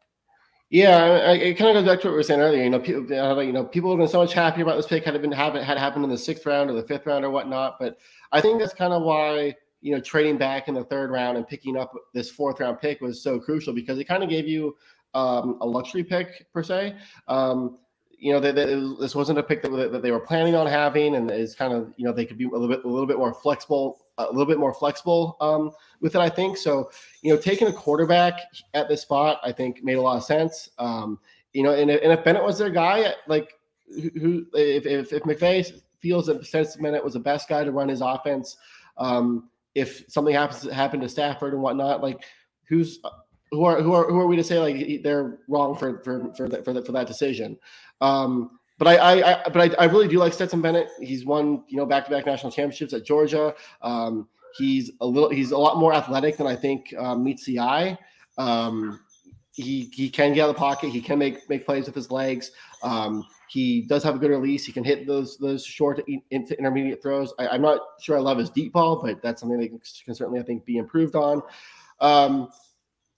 [0.70, 2.64] Yeah, it kind of goes back to what we were saying earlier.
[2.64, 3.04] You know, people,
[3.44, 5.78] you know, people have been so much happier about this pick had it been had
[5.78, 7.76] happened in the sixth round or the fifth round or whatnot.
[7.78, 7.98] But
[8.32, 11.46] I think that's kind of why you know trading back in the third round and
[11.46, 14.76] picking up this fourth round pick was so crucial because it kind of gave you
[15.14, 16.96] um, a luxury pick per se.
[17.28, 17.78] Um,
[18.18, 18.66] you know, they, they,
[19.00, 21.94] this wasn't a pick that, that they were planning on having, and is kind of
[21.98, 24.46] you know they could be a little bit a little bit more flexible a little
[24.46, 26.58] bit more flexible um, with it, I think.
[26.58, 26.90] So,
[27.22, 28.40] you know, taking a quarterback
[28.74, 30.70] at this spot, I think made a lot of sense.
[30.78, 31.20] Um,
[31.54, 33.54] you know, and, and if Bennett was their guy, like
[33.88, 37.90] who, if, if, if McVay feels that Stetson Bennett was the best guy to run
[37.90, 38.58] his offense,
[38.98, 42.24] um, if something happens to happen to Stafford and whatnot, like
[42.68, 43.00] who's
[43.52, 46.50] who are who are who are we to say like they're wrong for for for
[46.64, 47.58] for that, for that decision?
[48.02, 50.90] Um, but I, I, I but I, I, really do like Stetson Bennett.
[51.00, 53.56] He's won, you know, back-to-back national championships at Georgia.
[53.82, 54.28] Um,
[54.58, 57.98] he's a little, he's a lot more athletic than I think um, meets the eye.
[58.38, 59.00] Um,
[59.54, 60.90] he he can get out of the pocket.
[60.90, 62.52] He can make make plays with his legs.
[62.84, 64.66] Um, he does have a good release.
[64.66, 67.34] He can hit those those short into intermediate throws.
[67.40, 70.42] I, am not sure I love his deep ball, but that's something that can, certainly
[70.42, 71.42] I think be improved on.
[72.02, 72.50] Um,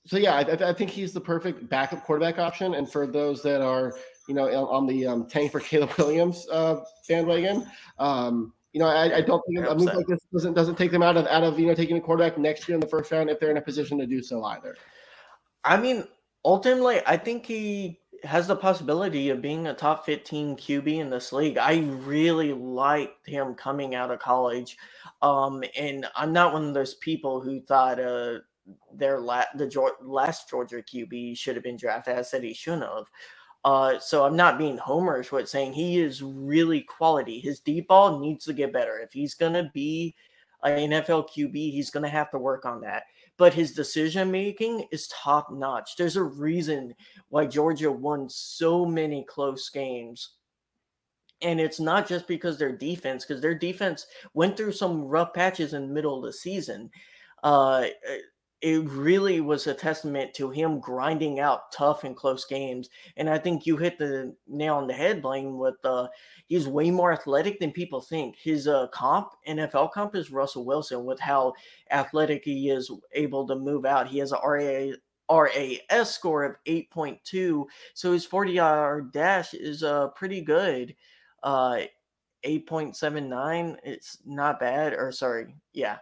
[0.06, 2.76] so yeah, I, I, think he's the perfect backup quarterback option.
[2.76, 3.96] And for those that are,
[4.28, 7.66] you know, on the um, tank for Caleb Williams uh, bandwagon,
[8.00, 11.02] um, you know, I, I don't think a move like this doesn't doesn't take them
[11.02, 13.30] out of out of you know taking a quarterback next year in the first round
[13.30, 14.76] if they're in a position to do so either.
[15.64, 16.06] I mean,
[16.46, 21.32] ultimately, I think he has the possibility of being a top 15 QB in this
[21.32, 21.58] league.
[21.58, 24.78] I really liked him coming out of college.
[25.22, 28.40] Um, and I'm not one of those people who thought uh,
[28.94, 32.18] their la- the last Georgia QB should have been drafted.
[32.18, 33.06] I said he shouldn't have.
[33.68, 37.42] Uh, so I'm not being homerish with saying he is really quality.
[37.42, 38.98] His deep ball needs to get better.
[38.98, 40.16] If he's gonna be
[40.64, 43.04] an NFL QB, he's gonna have to work on that.
[43.36, 45.98] But his decision making is top notch.
[45.98, 46.96] There's a reason
[47.28, 50.36] why Georgia won so many close games.
[51.42, 55.74] And it's not just because their defense, because their defense went through some rough patches
[55.74, 56.90] in the middle of the season.
[57.44, 57.88] Uh,
[58.62, 62.90] it really was a testament to him grinding out tough and close games.
[63.16, 66.08] And I think you hit the nail on the head, Blaine, with uh
[66.48, 68.36] he's way more athletic than people think.
[68.36, 71.54] His uh comp, NFL comp is Russell Wilson with how
[71.92, 74.08] athletic he is able to move out.
[74.08, 74.94] He has a RA
[75.30, 77.66] RAS score of 8.2.
[77.94, 80.96] So his 40 yard dash is uh pretty good.
[81.44, 81.82] Uh
[82.46, 83.78] 8.79.
[83.84, 84.94] It's not bad.
[84.94, 85.98] Or sorry, yeah,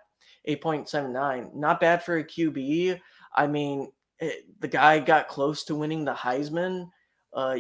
[0.47, 1.53] 8.79.
[1.55, 2.99] Not bad for a QB.
[3.36, 6.89] I mean, it, eh, the guy got close to winning the Heisman.
[7.34, 7.58] Uh,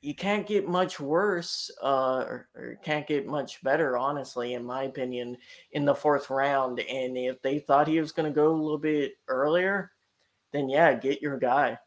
[0.00, 4.82] you can't get much worse uh, or, or, can't get much better, honestly, in my
[4.82, 5.36] opinion,
[5.72, 6.78] in the fourth round.
[6.80, 9.92] And if they thought he was going to go a little bit earlier,
[10.52, 11.78] then yeah, get your guy.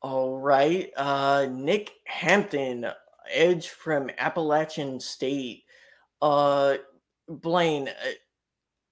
[0.00, 0.90] All right.
[0.96, 2.86] Uh, Nick Hampton
[3.30, 5.64] edge from Appalachian State.
[6.20, 6.76] Uh,
[7.28, 7.88] Blaine,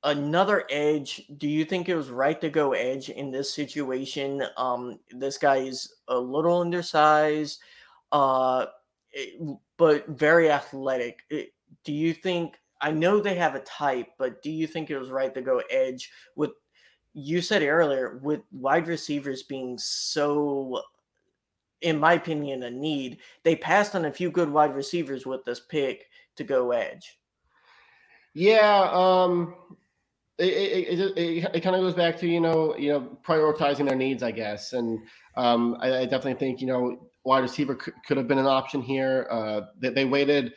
[0.02, 1.22] another edge.
[1.36, 4.42] Do you think it was right to go edge in this situation?
[4.56, 7.60] Um, this guy is a little undersized,
[8.12, 8.66] uh,
[9.76, 11.20] but very athletic.
[11.28, 12.56] Do you think?
[12.80, 15.62] I know they have a type, but do you think it was right to go
[15.70, 16.50] edge with?
[17.12, 20.80] You said earlier with wide receivers being so
[21.82, 23.18] in my opinion, a need.
[23.42, 27.18] They passed on a few good wide receivers with this pick to go edge.
[28.34, 29.54] Yeah, um,
[30.38, 33.96] it it, it, it, kind of goes back to you know you know prioritizing their
[33.96, 35.00] needs, I guess, and
[35.36, 38.82] um, I, I, definitely think you know wide receiver could, could have been an option
[38.82, 39.26] here.
[39.30, 40.54] Uh, they, they, waited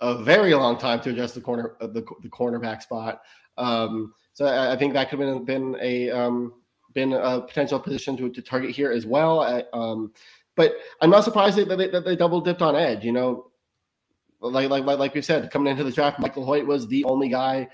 [0.00, 3.22] a very long time to adjust the corner uh, the, the cornerback spot.
[3.56, 6.52] Um, so I, I, think that could have been, been a um,
[6.92, 9.40] been a potential position to, to target here as well.
[9.40, 10.12] I, um,
[10.56, 13.04] but I'm not surprised that they, that they double dipped on edge.
[13.04, 13.50] You know,
[14.40, 17.68] like like like we said, coming into the draft, Michael Hoecht was the only guy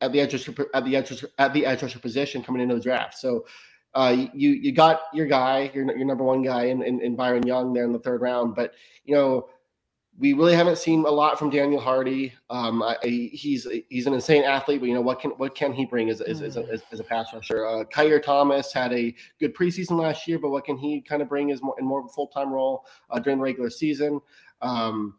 [0.00, 0.34] at the edge
[0.74, 3.18] at the edge at the edge rusher position coming into the draft.
[3.18, 3.46] So
[3.94, 7.46] uh, you you got your guy, your your number one guy in, in, in Byron
[7.46, 8.54] Young there in the third round.
[8.54, 8.72] But
[9.04, 9.48] you know,
[10.18, 12.32] we really haven't seen a lot from Daniel Hardy.
[12.50, 15.86] Um, I, he's he's an insane athlete, but you know what can what can he
[15.86, 16.82] bring as, as, as, a, mm.
[16.90, 17.66] as a pass rusher?
[17.66, 21.28] Uh, Keir Thomas had a good preseason last year, but what can he kind of
[21.28, 24.20] bring as more in more of a full time role uh, during the regular season?
[24.60, 25.14] Um,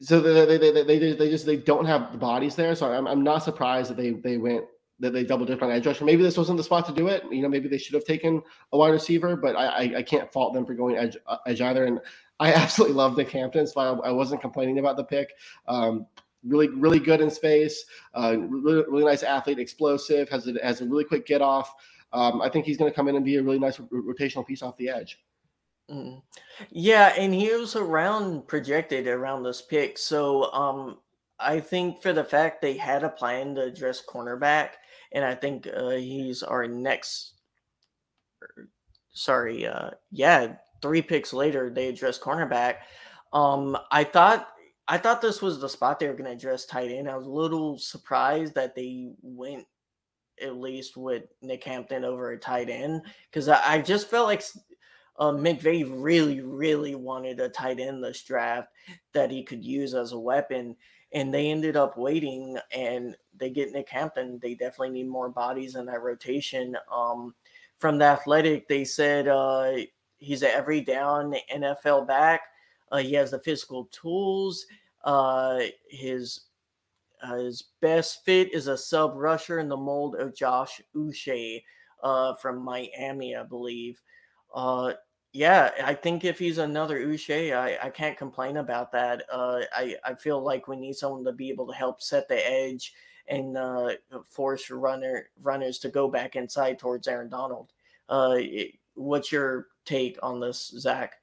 [0.00, 2.74] so they, they, they, they, they just they don't have the bodies there.
[2.74, 4.64] So I'm, I'm not surprised that they they went
[5.00, 6.04] that they double dipped on edge rusher.
[6.04, 7.24] Maybe this wasn't the spot to do it.
[7.30, 10.32] You know, maybe they should have taken a wide receiver, but I I, I can't
[10.32, 11.84] fault them for going edge uh, edge either.
[11.84, 12.00] And
[12.40, 15.30] I absolutely love Nick Hampton, so I, I wasn't complaining about the pick.
[15.68, 16.06] Um,
[16.44, 17.84] really, really good in space.
[18.14, 21.74] Uh, really, really nice athlete, explosive, has a, has a really quick get off.
[22.12, 24.62] Um, I think he's going to come in and be a really nice rotational piece
[24.62, 25.18] off the edge.
[25.90, 26.22] Mm.
[26.70, 29.98] Yeah, and he was around projected around this pick.
[29.98, 30.98] So um,
[31.38, 34.70] I think for the fact they had a plan to address cornerback,
[35.12, 37.34] and I think uh, he's our next.
[38.42, 38.68] Er,
[39.12, 42.76] sorry, uh, yeah, three picks later, they addressed cornerback.
[43.32, 44.48] Um, I thought
[44.86, 47.08] I thought this was the spot they were going to address tight end.
[47.08, 49.64] I was a little surprised that they went
[50.42, 54.42] at least with Nick Hampton over a tight end because I, I, just felt like
[55.18, 58.68] uh, McVay really, really wanted a tight end this draft
[59.14, 60.76] that he could use as a weapon.
[61.12, 64.40] And they ended up waiting and they get Nick Hampton.
[64.42, 66.76] They definitely need more bodies in that rotation.
[66.92, 67.34] Um,
[67.78, 69.76] from the athletic, they said uh,
[70.24, 72.42] he's an every down NFL back.
[72.90, 74.66] Uh, he has the physical tools.
[75.04, 76.46] Uh, his
[77.22, 81.62] uh, his best fit is a sub rusher in the mold of Josh Uche
[82.02, 84.00] uh, from Miami, I believe.
[84.54, 84.92] Uh,
[85.32, 89.24] yeah, I think if he's another Uche, I, I can't complain about that.
[89.32, 92.48] Uh, I, I feel like we need someone to be able to help set the
[92.48, 92.94] edge
[93.26, 93.56] and
[94.28, 97.72] force runner runners to go back inside towards Aaron Donald.
[98.08, 98.36] Uh,
[98.94, 101.14] what's your take on this, Zach?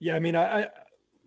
[0.00, 0.66] Yeah, I mean, I, I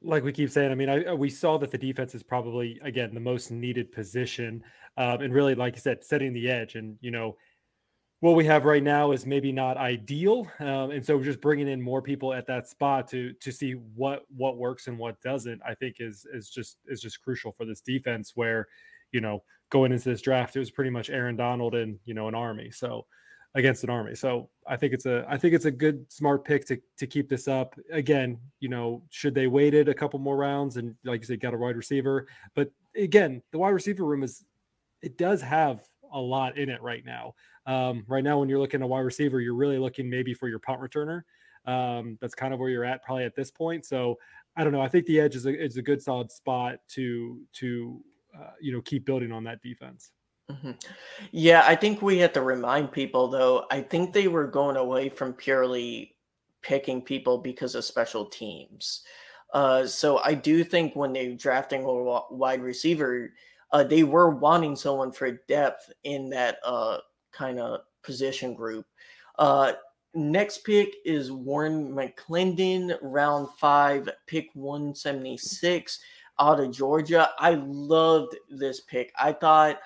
[0.02, 0.72] like we keep saying.
[0.72, 4.64] I mean, I, we saw that the defense is probably again the most needed position,
[4.98, 6.76] um, and really, like you said, setting the edge.
[6.76, 7.38] And you know,
[8.22, 11.82] what we have right now is maybe not ideal, um, and so just bringing in
[11.82, 15.62] more people at that spot to to see what what works and what doesn't.
[15.66, 18.32] I think is is just is just crucial for this defense.
[18.36, 18.68] Where,
[19.12, 22.28] you know, going into this draft, it was pretty much Aaron Donald and you know
[22.28, 22.72] an army.
[22.72, 23.06] So
[23.56, 24.16] against an army.
[24.16, 27.30] So I think it's a I think it's a good smart pick to to keep
[27.30, 27.76] this up.
[27.92, 31.54] Again, you know, should they waited a couple more rounds and like you said, got
[31.54, 32.28] a wide receiver.
[32.56, 34.46] But again, the wide receiver room is
[35.02, 35.82] it does have
[36.14, 37.34] a lot in it right now.
[37.66, 40.48] Um, right now, when you're looking at a wide receiver, you're really looking maybe for
[40.48, 41.24] your punt returner.
[41.66, 43.86] Um, that's kind of where you're at probably at this point.
[43.86, 44.18] So
[44.56, 44.82] I don't know.
[44.82, 48.02] I think the edge is a is a good solid spot to to
[48.38, 50.12] uh, you know keep building on that defense.
[50.52, 50.72] Mm-hmm.
[51.32, 53.66] Yeah, I think we have to remind people though.
[53.72, 56.16] I think they were going away from purely
[56.62, 59.04] picking people because of special teams.
[59.54, 63.34] Uh, so I do think when they're drafting a wide receiver,
[63.72, 66.98] uh, they were wanting someone for depth in that uh,
[67.32, 68.86] kind of position group.
[69.40, 69.74] Uh,
[70.14, 76.00] next pick is Warren McClendon, round five, pick 176
[76.40, 77.30] out of Georgia.
[77.40, 79.14] I loved this pick.
[79.20, 79.80] I thought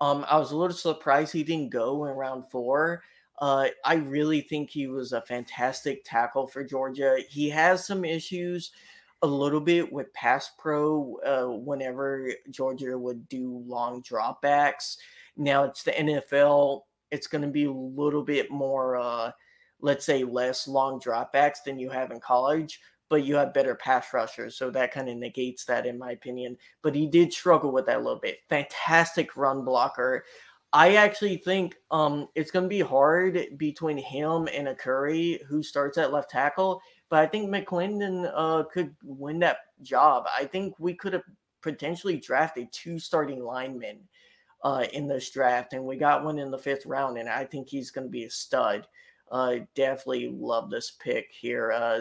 [0.00, 3.02] um, I was a little surprised he didn't go in round four.
[3.40, 7.18] Uh, I really think he was a fantastic tackle for Georgia.
[7.28, 8.72] He has some issues
[9.22, 14.96] a little bit with pass pro uh, whenever Georgia would do long dropbacks.
[15.36, 16.82] Now it's the NFL.
[17.10, 19.30] It's going to be a little bit more, uh,
[19.80, 24.12] let's say, less long dropbacks than you have in college but you have better pass
[24.12, 24.56] rushers.
[24.56, 26.56] So that kind of negates that, in my opinion.
[26.82, 28.38] But he did struggle with that a little bit.
[28.48, 30.24] Fantastic run blocker.
[30.72, 35.96] I actually think um, it's going to be hard between him and Arcuri who starts
[35.96, 36.82] at left tackle.
[37.08, 40.26] But I think McClendon uh, could win that job.
[40.36, 41.22] I think we could have
[41.62, 44.00] potentially drafted two starting linemen
[44.62, 47.68] uh, in this draft, and we got one in the fifth round, and I think
[47.68, 48.86] he's going to be a stud.
[49.30, 51.72] Uh, definitely love this pick here.
[51.72, 52.00] Uh,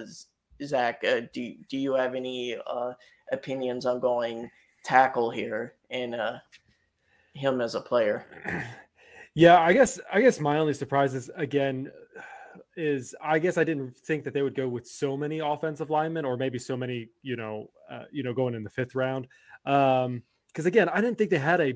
[0.64, 2.94] Zach, uh, do do you have any uh,
[3.32, 4.50] opinions on going
[4.84, 6.38] tackle here and uh,
[7.34, 8.26] him as a player?
[9.38, 11.92] Yeah, I guess I guess my only surprise is again
[12.76, 16.26] is I guess I didn't think that they would go with so many offensive linemen
[16.26, 19.28] or maybe so many you know uh, you know going in the fifth round
[19.64, 20.24] because um,
[20.56, 21.76] again I didn't think they had a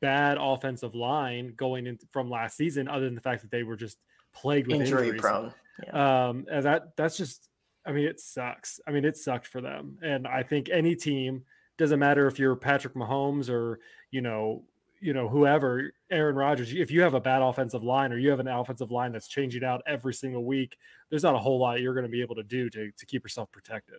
[0.00, 3.76] bad offensive line going in from last season other than the fact that they were
[3.76, 3.98] just
[4.32, 5.20] plagued with injury injuries.
[5.20, 5.52] prone.
[5.84, 6.28] Yeah.
[6.28, 7.50] Um, and that that's just
[7.84, 8.80] I mean, it sucks.
[8.86, 9.98] I mean, it sucked for them.
[10.02, 11.42] And I think any team
[11.78, 13.80] doesn't matter if you're Patrick Mahomes or
[14.10, 14.64] you know,
[15.00, 16.72] you know, whoever, Aaron Rodgers.
[16.72, 19.64] If you have a bad offensive line or you have an offensive line that's changing
[19.64, 20.76] out every single week,
[21.10, 23.24] there's not a whole lot you're going to be able to do to to keep
[23.24, 23.98] yourself protected.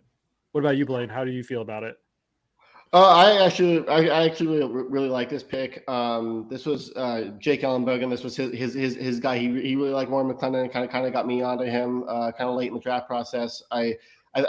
[0.52, 1.08] What about you, Blaine?
[1.08, 1.96] How do you feel about it?
[2.94, 5.82] Uh, I actually, I, I actually really, really, like this pick.
[5.88, 8.08] Um, this was uh, Jake Ellenbogen.
[8.08, 9.36] This was his, his his his guy.
[9.36, 10.70] He, he really liked Warren McClendon.
[10.70, 12.04] Kind of kind of got me onto him.
[12.06, 13.64] Uh, kind of late in the draft process.
[13.72, 13.96] I
[14.36, 14.46] I,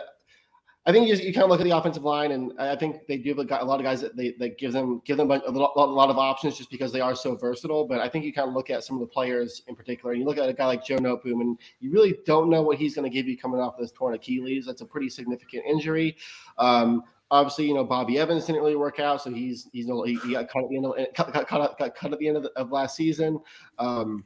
[0.85, 3.17] I think you, you kind of look at the offensive line, and I think they
[3.17, 5.73] do have a, lot of guys that they that give them give them a lot,
[5.75, 7.87] a lot of options just because they are so versatile.
[7.87, 10.11] But I think you kind of look at some of the players in particular.
[10.11, 12.77] And you look at a guy like Joe Noteboom, and you really don't know what
[12.77, 14.67] he's going to give you coming off this torn Achilles.
[14.67, 16.15] That's a pretty significant injury.
[16.59, 17.01] Um,
[17.31, 20.33] Obviously, you know Bobby Evans didn't really work out, so he's he's no he, he
[20.33, 22.43] got cut at the end of cut, cut, cut, got cut at the end of,
[22.43, 23.39] the, of last season.
[23.79, 24.23] Um,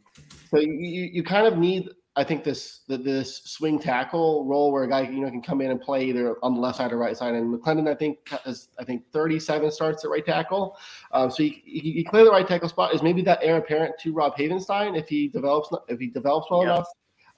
[0.50, 1.90] so you, you kind of need
[2.20, 5.72] I think this this swing tackle role where a guy you know can come in
[5.72, 7.34] and play either on the left side or right side.
[7.34, 10.78] And McClendon, I think, has I think 37 starts at right tackle.
[11.14, 12.94] Um, so he, he, he clear the right tackle spot.
[12.94, 16.64] Is maybe that heir apparent to Rob Havenstein if he develops if he develops well
[16.64, 16.74] yeah.
[16.74, 16.88] enough.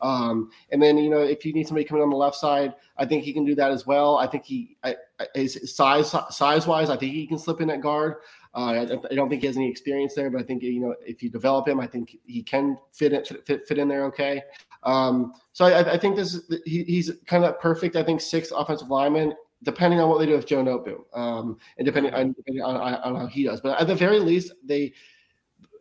[0.02, 3.06] Um, and then you know if you need somebody coming on the left side, I
[3.06, 4.18] think he can do that as well.
[4.18, 4.96] I think he I,
[5.36, 8.16] his size size wise, I think he can slip in at guard.
[8.54, 10.96] Uh, I, I, don't think he has any experience there, but I think you know
[11.06, 14.44] if you develop him, I think he can fit in, fit, fit in there okay.
[14.84, 17.96] Um, so I, I, think this is, he, he's kind of perfect.
[17.96, 19.34] I think sixth offensive lineman,
[19.64, 23.16] depending on what they do with Joe Noteboom, um, and depending on, depending on, on
[23.16, 23.62] how he does.
[23.62, 24.94] But at the very least, they.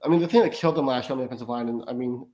[0.03, 1.93] I mean, the thing that killed them last year on the offensive line, and I
[1.93, 2.27] mean,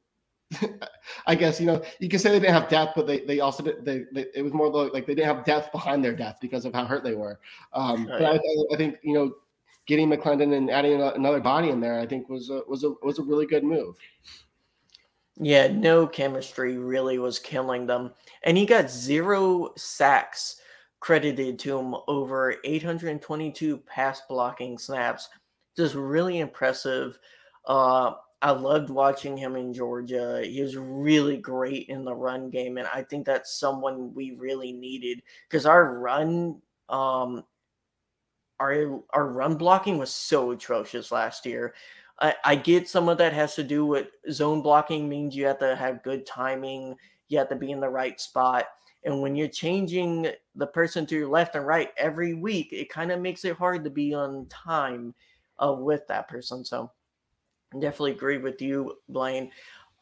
[1.27, 3.63] I guess you know you can say they didn't have depth, but they they also
[3.63, 6.65] did, they, they it was more like they didn't have depth behind their depth because
[6.65, 7.41] of how hurt they were.
[7.73, 8.39] Um, oh, but I,
[8.73, 9.35] I, think you know
[9.87, 13.19] getting McClendon and adding another body in there, I think was a, was a was
[13.19, 13.97] a really good move.
[15.39, 18.13] Yeah, no chemistry really was killing them,
[18.45, 20.61] and he got zero sacks
[21.01, 25.29] credited to him over 822 pass blocking snaps
[25.77, 27.19] just really impressive.
[27.67, 30.43] Uh, I loved watching him in Georgia.
[30.45, 34.73] He was really great in the run game, and I think that's someone we really
[34.73, 37.45] needed because our run, um,
[38.61, 41.75] our our run blocking was so atrocious last year.
[42.21, 45.59] I, I get some of that has to do with zone blocking means you have
[45.61, 46.97] to have good timing,
[47.29, 48.67] you have to be in the right spot,
[49.05, 53.13] and when you're changing the person to your left and right every week, it kind
[53.13, 55.15] of makes it hard to be on time
[55.59, 56.65] uh, with that person.
[56.65, 56.91] So
[57.73, 59.51] definitely agree with you, Blaine.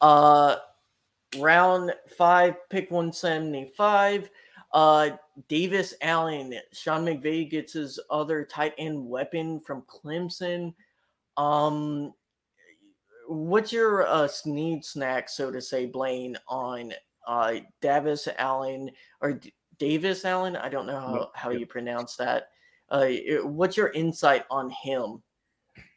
[0.01, 0.57] Uh,
[1.37, 4.29] round five, pick 175.
[4.73, 5.11] Uh,
[5.47, 10.73] Davis Allen, Sean McVay gets his other tight end weapon from Clemson.
[11.37, 12.13] Um,
[13.27, 16.93] what's your uh, sneed snack, so to say, Blaine, on
[17.27, 18.91] uh, Davis Allen
[19.21, 20.55] or D- Davis Allen?
[20.55, 22.49] I don't know how, how you pronounce that.
[22.89, 23.09] Uh,
[23.43, 25.21] what's your insight on him?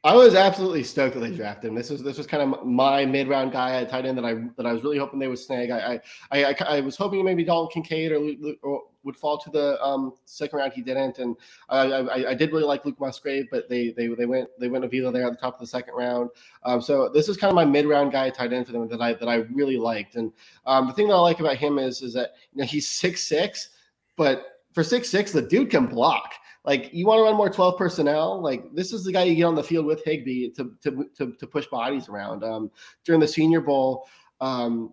[0.05, 1.75] I was absolutely stoked that they drafted him.
[1.75, 4.35] This was this was kind of my mid round guy at tight end that I
[4.57, 5.71] that I was really hoping they would snag.
[5.71, 9.83] I I I, I was hoping maybe Dalton Kincaid or, or would fall to the
[9.83, 10.73] um, second round.
[10.73, 11.35] He didn't, and
[11.69, 14.85] I, I, I did really like Luke Musgrave, but they they they went they went
[14.85, 16.31] Avila there at the top of the second round.
[16.63, 19.01] Um, so this is kind of my mid round guy tight end for them that
[19.01, 20.15] I that I really liked.
[20.15, 20.33] And
[20.65, 23.27] um, the thing that I like about him is is that you know he's six
[23.27, 23.71] six,
[24.17, 26.35] but for six six the dude can block.
[26.69, 29.45] Like you want to run more 12 personnel, like this is the guy you get
[29.45, 32.45] on the field with Higbee to to to, to push bodies around.
[32.45, 32.71] Um,
[33.07, 34.07] during the Senior Bowl,
[34.43, 34.93] um,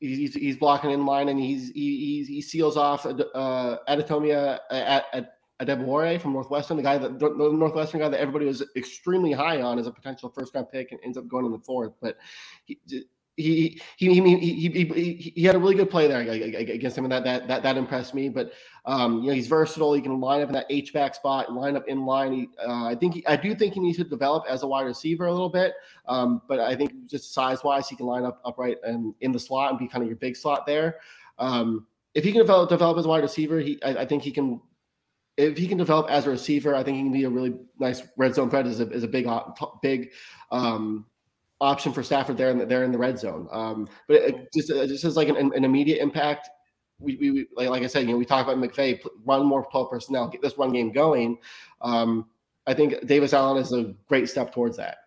[0.00, 5.38] he's, he's blocking in line and he's he, he seals off uh, Adetomiwa at, at
[5.62, 9.78] Adebawore from Northwestern, the guy that the Northwestern guy that everybody was extremely high on
[9.78, 11.94] as a potential first round pick and ends up going in the fourth.
[12.02, 12.18] But
[12.66, 17.04] he, he he, he he he he had a really good play there against him,
[17.04, 18.28] and that that that, that impressed me.
[18.28, 18.52] But
[18.86, 19.94] um, you know, he's versatile.
[19.94, 22.32] He can line up in that H back spot, line up in line.
[22.32, 24.82] He, uh, I think he, I do think he needs to develop as a wide
[24.82, 25.74] receiver a little bit.
[26.06, 29.38] Um, but I think just size wise, he can line up upright and in the
[29.38, 30.98] slot and be kind of your big slot there.
[31.38, 34.30] Um, if he can develop develop as a wide receiver, he I, I think he
[34.30, 34.60] can
[35.36, 38.02] if he can develop as a receiver, I think he can be a really nice
[38.16, 38.66] red zone threat.
[38.66, 39.26] Is a, is a big,
[39.82, 40.12] big
[40.52, 41.06] um,
[41.60, 43.48] option for Stafford there in the, there in the red zone.
[43.50, 46.50] Um, but it just it just has like an, an immediate impact.
[46.98, 49.90] We, we like, like I said, you know, we talk about McVay run more 12
[49.90, 51.38] personnel, get this run game going.
[51.80, 52.26] Um,
[52.66, 54.98] I think Davis Allen is a great step towards that.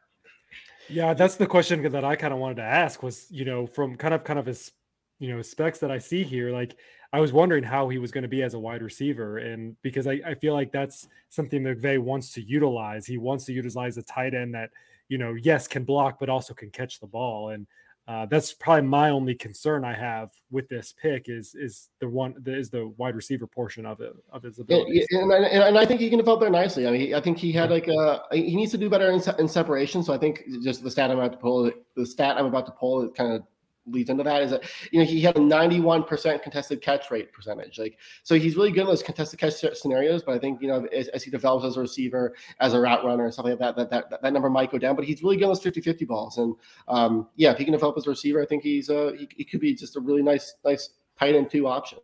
[0.90, 3.96] Yeah, that's the question that I kind of wanted to ask was, you know, from
[3.96, 4.72] kind of kind of his,
[5.20, 6.78] you know, specs that I see here, like
[7.12, 9.40] I was wondering how he was going to be as a wide receiver.
[9.40, 13.06] And because I, I feel like that's something McVay wants to utilize.
[13.06, 14.70] He wants to utilize a tight end that
[15.10, 17.50] you know, yes, can block, but also can catch the ball.
[17.50, 17.68] And
[18.08, 22.36] uh, that's probably my only concern I have with this pick is is the one
[22.42, 25.06] the, is the wide receiver portion of it of his ability.
[25.12, 26.88] And, and, and, I think he can develop there nicely.
[26.88, 29.48] I mean, I think he had like a he needs to do better in, in
[29.50, 30.04] separation.
[30.04, 32.72] So I think just the stat I'm about to pull, the stat I'm about to
[32.72, 33.44] pull, it kind of
[33.90, 37.80] leads into that is that you know he had a 91% contested catch rate percentage
[37.80, 40.86] like so he's really good in those contested catch scenarios but i think you know
[40.88, 43.76] as, as he develops as a receiver as a route runner and stuff like that
[43.76, 46.38] that, that that, number might go down but he's really good in those 50-50 balls
[46.38, 46.56] and
[46.88, 49.44] um, yeah if he can develop as a receiver i think he's uh he, he
[49.44, 52.00] could be just a really nice nice tight end two option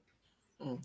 [0.61, 0.79] mm.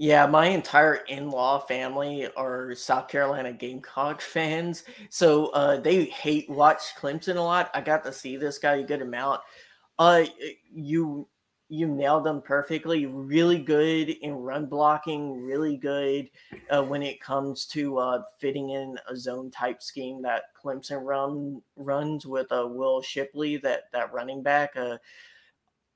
[0.00, 6.94] Yeah, my entire in-law family are South Carolina Gamecock fans, so uh, they hate watch
[6.96, 7.68] Clemson a lot.
[7.74, 9.40] I got to see this guy a good amount.
[9.98, 10.24] Uh,
[10.72, 11.28] you
[11.70, 13.04] you nailed them perfectly.
[13.06, 15.42] Really good in run blocking.
[15.42, 16.30] Really good
[16.70, 21.60] uh, when it comes to uh, fitting in a zone type scheme that Clemson run
[21.76, 24.76] runs with uh, Will Shipley, that that running back.
[24.76, 24.96] Uh,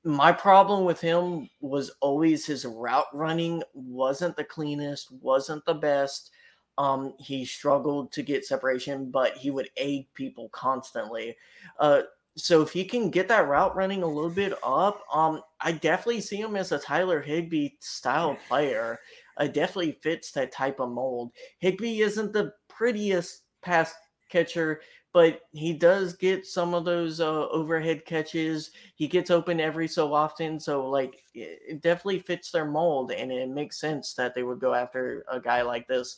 [0.04, 6.30] my problem with him was always his route running wasn't the cleanest, wasn't the best.
[6.76, 11.36] Um, he struggled to get separation, but he would aid people constantly.
[11.78, 12.02] Uh,
[12.36, 16.22] so if he can get that route running a little bit up, um, I definitely
[16.22, 18.98] see him as a Tyler Higbee style player.
[19.36, 21.32] I definitely fits that type of mold.
[21.58, 23.94] Higbee isn't the prettiest pass
[24.30, 24.80] catcher,
[25.12, 28.70] but he does get some of those uh, overhead catches.
[28.94, 33.50] He gets open every so often, so like it definitely fits their mold, and it
[33.50, 36.16] makes sense that they would go after a guy like this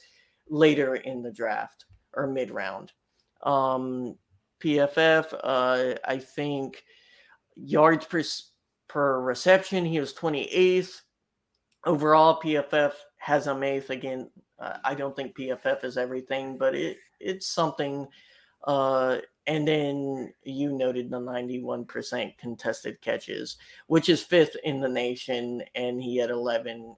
[0.48, 2.92] later in the draft or mid round.
[3.42, 4.16] Um,
[4.64, 5.34] PFF.
[5.44, 6.84] Uh, I think
[7.56, 8.22] yards per,
[8.88, 11.00] per reception, he was 28th.
[11.84, 13.90] Overall, PFF has him eighth.
[13.90, 18.06] Again, uh, I don't think PFF is everything, but it it's something.
[18.66, 23.58] Uh, and then you noted the 91% contested catches,
[23.88, 26.96] which is fifth in the nation, and he had 11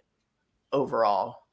[0.72, 1.45] overall.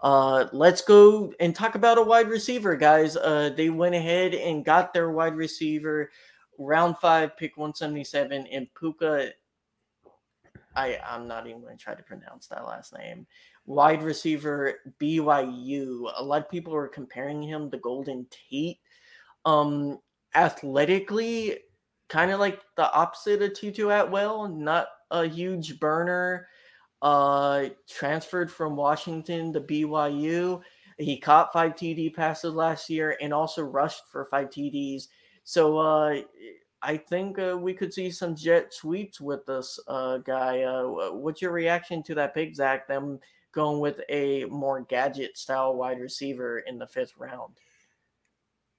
[0.00, 3.16] Uh, let's go and talk about a wide receiver, guys.
[3.16, 6.10] Uh, they went ahead and got their wide receiver,
[6.58, 9.30] round five, pick 177, and Puka.
[10.74, 13.26] I, I'm not even going to try to pronounce that last name.
[13.64, 16.12] Wide receiver BYU.
[16.16, 18.78] A lot of people are comparing him to Golden Tate.
[19.46, 20.00] Um,
[20.34, 21.60] athletically,
[22.08, 26.48] kind of like the opposite of Tutu Atwell, not a huge burner
[27.06, 30.60] uh, transferred from Washington to BYU.
[30.98, 35.06] He caught five TD passes last year and also rushed for five TDs.
[35.44, 36.22] So uh,
[36.82, 40.62] I think uh, we could see some jet sweeps with this uh, guy.
[40.62, 42.88] Uh, what's your reaction to that pick, Zach?
[42.88, 43.20] Them
[43.52, 47.54] going with a more gadget style wide receiver in the fifth round.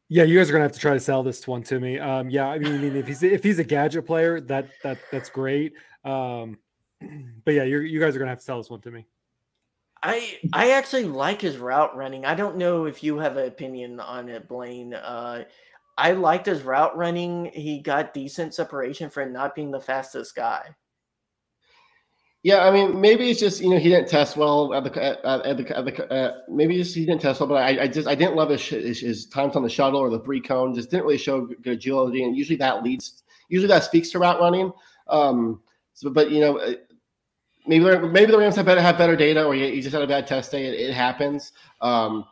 [0.09, 1.97] Yeah, you guys are gonna have to try to sell this one to me.
[1.97, 5.73] Um, yeah, I mean, if he's if he's a gadget player, that that that's great.
[6.03, 6.57] Um,
[7.45, 9.05] but yeah, you you guys are gonna have to sell this one to me.
[10.03, 12.25] I I actually like his route running.
[12.25, 14.93] I don't know if you have an opinion on it, Blaine.
[14.93, 15.43] Uh,
[15.97, 17.51] I liked his route running.
[17.53, 20.75] He got decent separation for not being the fastest guy.
[22.43, 25.25] Yeah, I mean, maybe it's just you know he didn't test well at the at,
[25.25, 28.07] at the, at the uh, maybe just he didn't test well, but I, I just
[28.07, 30.73] I didn't love his, his, his times on the shuttle or the three cone.
[30.73, 34.39] Just didn't really show good agility, and usually that leads usually that speaks to route
[34.39, 34.71] running.
[35.07, 35.61] Um,
[35.93, 36.75] so, but you know,
[37.67, 40.27] maybe maybe the Rams have better have better data, or you, just had a bad
[40.27, 40.65] test day.
[40.65, 41.51] It, it happens.
[41.81, 42.25] Um,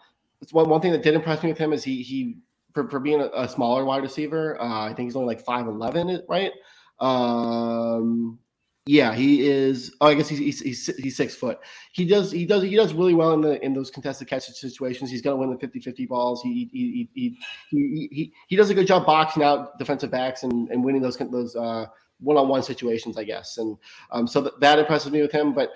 [0.51, 2.37] one one thing that did impress me with him is he he
[2.73, 4.59] for, for being a, a smaller wide receiver.
[4.61, 6.51] Uh, I think he's only like five eleven, right?
[6.99, 8.39] Um,
[8.87, 9.95] yeah, he is.
[9.99, 11.57] Oh, I guess he's, he's he's he's six foot.
[11.91, 15.09] He does he does he does really well in the in those contested catch situations.
[15.09, 16.43] He's going to win the 50-50 balls.
[16.43, 17.37] He he, he
[17.71, 21.17] he he he does a good job boxing out defensive backs and, and winning those
[21.17, 21.87] those uh,
[22.25, 23.57] one-on-one situations, I guess.
[23.57, 23.77] And
[24.11, 25.53] um, so that, that impresses me with him.
[25.53, 25.71] But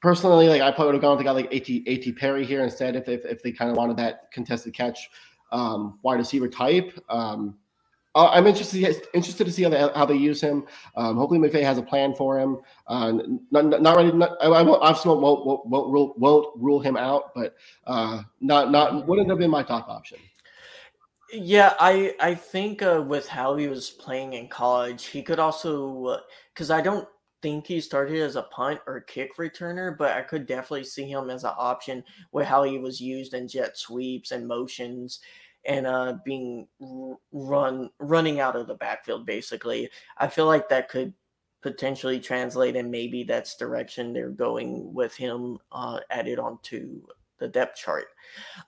[0.00, 1.68] personally, like I probably would have gone with a guy like At
[2.08, 5.08] At Perry here instead if if, if they kind of wanted that contested catch
[5.52, 6.98] um, wide receiver type.
[7.08, 7.56] Um,
[8.16, 8.82] I'm interested
[9.14, 10.66] interested to see how they how they use him.
[10.96, 12.58] Um, hopefully, McVay has a plan for him.
[12.88, 13.12] Uh,
[13.52, 14.10] not, not ready.
[14.10, 17.54] Not, I, I won't, obviously won't, won't, won't, rule won't rule him out, but
[17.86, 20.18] uh, not not wouldn't have been my top option.
[21.32, 26.18] Yeah, I I think uh, with how he was playing in college, he could also
[26.54, 27.06] because uh, I don't
[27.42, 31.30] think he started as a punt or kick returner, but I could definitely see him
[31.30, 32.02] as an option
[32.32, 35.20] with how he was used in jet sweeps and motions
[35.66, 36.66] and uh being
[37.32, 39.88] run running out of the backfield basically.
[40.18, 41.12] I feel like that could
[41.62, 47.02] potentially translate and maybe that's direction they're going with him uh added onto
[47.40, 48.06] the depth chart.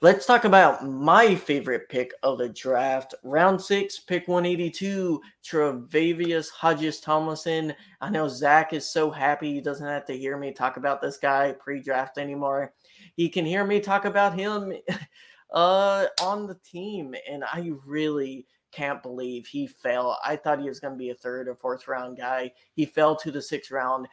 [0.01, 3.15] Let's talk about my favorite pick of the draft.
[3.23, 7.73] Round six, pick 182, Tre'Vius Hodges Tomlinson.
[8.01, 11.19] I know Zach is so happy he doesn't have to hear me talk about this
[11.19, 12.73] guy pre draft anymore.
[13.15, 14.73] He can hear me talk about him
[15.53, 20.19] uh, on the team, and I really can't believe he fell.
[20.25, 22.53] I thought he was going to be a third or fourth round guy.
[22.73, 24.09] He fell to the sixth round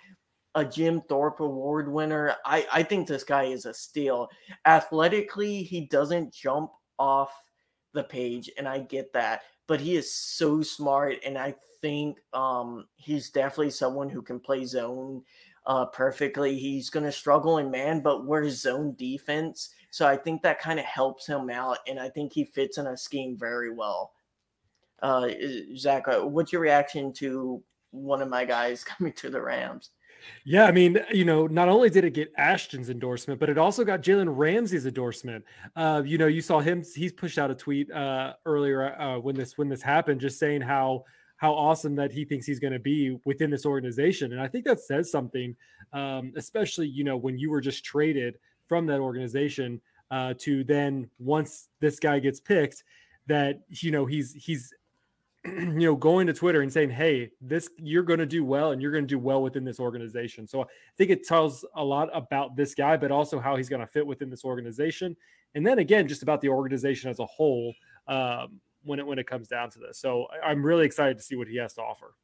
[0.56, 2.36] a Jim Thorpe Award winner.
[2.45, 4.30] I, I think this guy is a steal.
[4.66, 7.32] Athletically, he doesn't jump off
[7.93, 12.88] the page, and I get that, but he is so smart, and I think um,
[12.95, 15.24] he's definitely someone who can play zone
[15.66, 16.58] uh, perfectly.
[16.58, 19.70] He's going to struggle in man, but we're his zone defense.
[19.91, 22.88] So I think that kind of helps him out, and I think he fits in
[22.88, 24.14] a scheme very well.
[25.02, 25.30] Uh,
[25.78, 29.91] Zach, uh, what's your reaction to one of my guys coming to the Rams?
[30.46, 33.84] Yeah, I mean, you know, not only did it get Ashton's endorsement, but it also
[33.84, 35.44] got Jalen Ramsey's endorsement.
[35.76, 39.36] Uh, you know, you saw him; he's pushed out a tweet uh, earlier uh, when
[39.36, 41.04] this when this happened, just saying how
[41.38, 44.66] how awesome that he thinks he's going to be within this organization, and I think
[44.66, 45.56] that says something,
[45.94, 48.36] um, especially you know when you were just traded
[48.68, 52.84] from that organization uh, to then once this guy gets picked,
[53.28, 54.74] that you know he's he's
[55.46, 58.82] you know going to twitter and saying hey this you're going to do well and
[58.82, 60.48] you're going to do well within this organization.
[60.48, 60.66] So i
[60.98, 64.06] think it tells a lot about this guy but also how he's going to fit
[64.06, 65.16] within this organization.
[65.56, 67.74] And then again just about the organization as a whole
[68.08, 70.00] um, when it when it comes down to this.
[70.00, 72.16] So i'm really excited to see what he has to offer.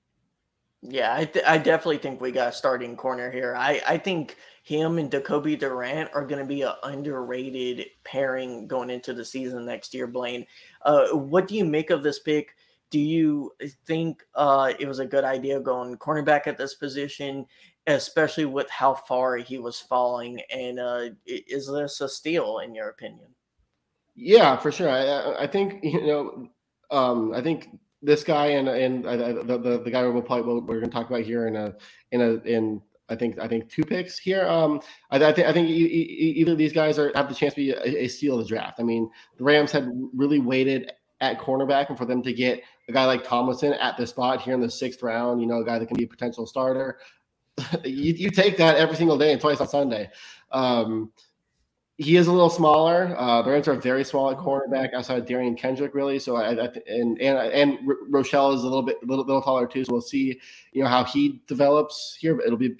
[0.81, 3.55] Yeah i, th- I definitely think we got a starting corner here.
[3.57, 8.89] I i think him and Jacoby Durant are going to be an underrated pairing going
[8.89, 10.45] into the season next year blaine.
[10.81, 12.55] Uh, what do you make of this pick
[12.95, 13.51] do you
[13.85, 17.45] think uh, it was a good idea going cornerback at this position,
[17.87, 20.39] especially with how far he was falling?
[20.49, 23.27] And uh, is this a steal in your opinion?
[24.15, 24.89] Yeah, for sure.
[24.89, 26.47] I, I think you know.
[26.89, 27.67] Um, I think
[28.01, 31.09] this guy and and uh, the, the, the guy we'll probably we're going to talk
[31.09, 31.73] about here in a
[32.13, 34.47] in a in I think I think two picks here.
[34.47, 34.79] Um,
[35.11, 37.71] I, I think I think either of these guys are have the chance to be
[37.71, 38.79] a, a steal of the draft.
[38.79, 42.91] I mean, the Rams had really waited at cornerback, and for them to get a
[42.91, 45.79] guy like Tomlinson at the spot here in the sixth round, you know, a guy
[45.79, 46.99] that can be a potential starter,
[47.83, 50.09] you, you take that every single day and twice on Sunday.
[50.51, 51.11] Um,
[51.97, 53.15] he is a little smaller.
[53.17, 56.19] Uh, the Rams are very small at cornerback outside of Derion Kendrick, really.
[56.19, 57.79] So I, I and and and
[58.11, 59.85] Rochell is a little bit little, little taller too.
[59.85, 60.39] So we'll see,
[60.73, 62.35] you know, how he develops here.
[62.35, 62.75] But it'll be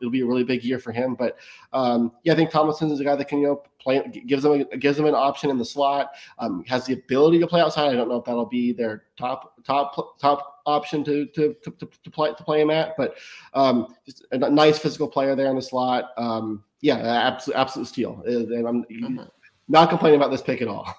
[0.00, 1.16] it'll be a really big year for him.
[1.16, 1.36] But
[1.72, 4.66] um, yeah, I think Tomlinson is a guy that can you know play gives them
[4.72, 6.10] a, gives them an option in the slot.
[6.38, 7.88] Um, has the ability to play outside.
[7.90, 12.10] I don't know if that'll be their top top top option to to to, to
[12.10, 13.16] play to play him at, but
[13.54, 16.10] um, just a nice physical player there in the slot.
[16.16, 18.22] Um, yeah, absolute absolute steal.
[18.26, 19.20] And I'm mm-hmm.
[19.68, 20.92] not complaining about this pick at all.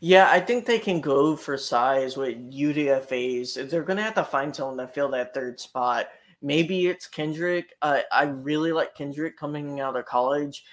[0.00, 3.54] Yeah, I think they can go for size with UDFA's.
[3.54, 6.06] They're going to have to find someone to fill that third spot.
[6.42, 7.74] Maybe it's Kendrick.
[7.80, 10.64] Uh, I really like Kendrick coming out of college.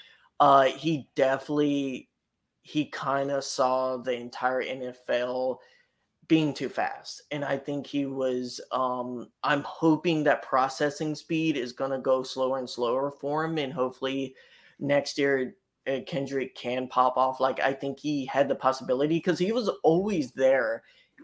[0.41, 2.09] Uh, he definitely,
[2.63, 5.59] he kind of saw the entire NFL
[6.27, 7.21] being too fast.
[7.29, 12.23] And I think he was, um, I'm hoping that processing speed is going to go
[12.23, 13.59] slower and slower for him.
[13.59, 14.33] And hopefully
[14.79, 15.55] next year,
[15.87, 17.39] uh, Kendrick can pop off.
[17.39, 20.81] Like, I think he had the possibility because he was always there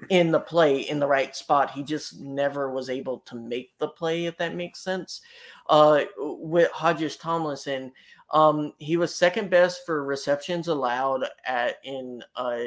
[0.09, 1.71] in the play in the right spot.
[1.71, 5.21] He just never was able to make the play, if that makes sense.
[5.69, 7.91] Uh, with Hodges Tomlinson,
[8.31, 12.59] um, he was second best for receptions allowed at in uh,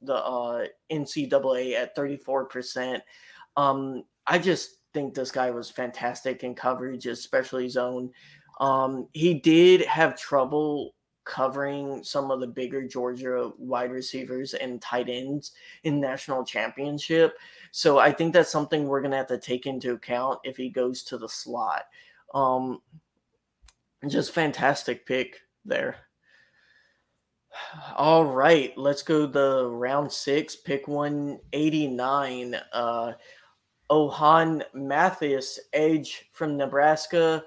[0.00, 3.00] the uh, NCAA at 34%.
[3.56, 8.10] Um, I just think this guy was fantastic in coverage, especially zone.
[8.60, 10.94] Um, he did have trouble
[11.24, 15.52] covering some of the bigger Georgia wide receivers and tight ends
[15.84, 17.36] in national championship.
[17.70, 20.68] So I think that's something we're going to have to take into account if he
[20.68, 21.84] goes to the slot.
[22.34, 22.80] Um,
[24.08, 25.96] just fantastic pick there.
[27.96, 32.56] All right, let's go the round six, pick 189.
[32.72, 33.12] Uh,
[33.90, 37.44] Ochaun Mathis, edge from Nebraska.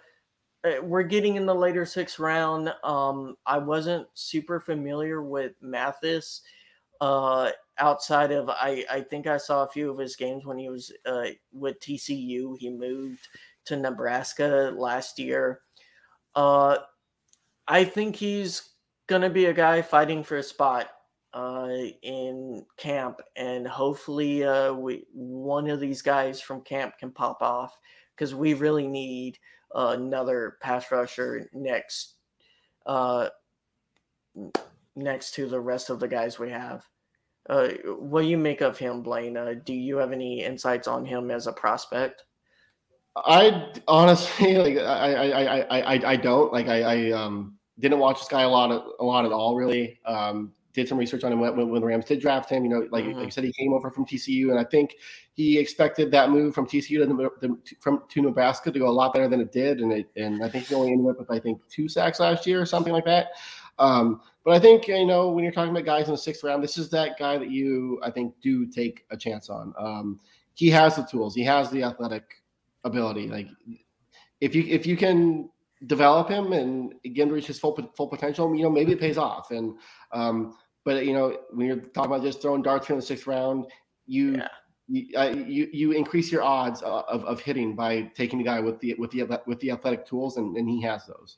[0.64, 2.74] Uh, we're getting in the later sixth round.
[2.84, 6.42] Um, I wasn't super familiar with Mathis
[7.02, 10.70] uh, outside of I, I think I saw a few of his games when he
[10.70, 12.58] was uh, with TCU.
[12.58, 13.28] He moved
[13.66, 15.62] to Nebraska last year.
[16.36, 16.78] Uh,
[17.68, 18.70] I think he's
[19.08, 20.90] gonna be a guy fighting for a spot
[21.34, 21.70] uh,
[22.02, 27.78] in camp, and hopefully, uh, we one of these guys from camp can pop off
[28.16, 29.38] because we really need
[29.74, 32.16] another pass rusher next,
[32.86, 33.30] uh,
[34.96, 36.86] next to the rest of the guys we have.
[37.50, 37.70] Uh,
[38.00, 39.38] what do you make of him, Blaine?
[39.38, 42.24] Uh, do you have any insights on him as a prospect?
[43.16, 48.20] I honestly like I I I I, I don't like I I um didn't watch
[48.20, 50.00] this guy a lot, of, a lot at all, really.
[50.06, 52.64] Um, did some research on him when, when the Rams did draft him.
[52.64, 53.18] You know, like, mm-hmm.
[53.18, 54.96] like I said, he came over from TCU, and I think
[55.34, 59.14] he expected that move from TCU to, to, from to Nebraska to go a lot
[59.14, 61.40] better than it did, and it, and I think he only ended up with I
[61.40, 63.30] think two sacks last year or something like that.
[63.80, 66.62] Um, but I think you know when you're talking about guys in the sixth round,
[66.62, 69.74] this is that guy that you I think do take a chance on.
[69.80, 70.20] Um,
[70.56, 72.26] he has the tools, he has the athletic
[72.86, 73.28] ability.
[73.28, 73.50] Like
[74.40, 75.50] if you if you can
[75.88, 79.52] develop him and again reach his full full potential, you know, maybe it pays off.
[79.52, 79.78] And
[80.14, 80.56] um,
[80.86, 83.66] but you know, when you're talking about just throwing darts in the sixth round,
[84.06, 84.48] you yeah.
[84.88, 88.60] you, uh, you, you increase your odds uh, of, of hitting by taking the guy
[88.60, 91.38] with the with the with the athletic tools, and, and he has those.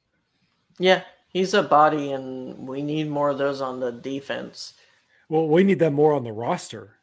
[0.80, 4.74] Yeah, he's a body, and we need more of those on the defense.
[5.30, 6.98] Well, we need them more on the roster.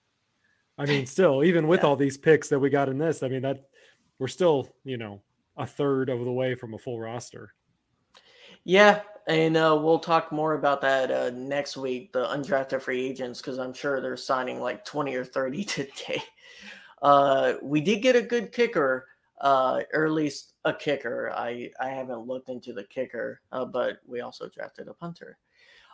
[0.79, 1.87] I mean, still, even with yeah.
[1.87, 3.65] all these picks that we got in this, I mean that
[4.25, 5.21] we're still, you know,
[5.59, 7.53] a third of the way from a full roster.
[8.65, 13.43] Yeah, and uh, we'll talk more about that uh, next week, the undrafted free agents,
[13.43, 16.23] because I'm sure they're signing like 20 or 30 today.
[17.03, 19.09] Uh, we did get a good kicker,
[19.43, 21.31] uh, or at least a kicker.
[21.37, 25.37] I, I haven't looked into the kicker, uh, but we also drafted a punter.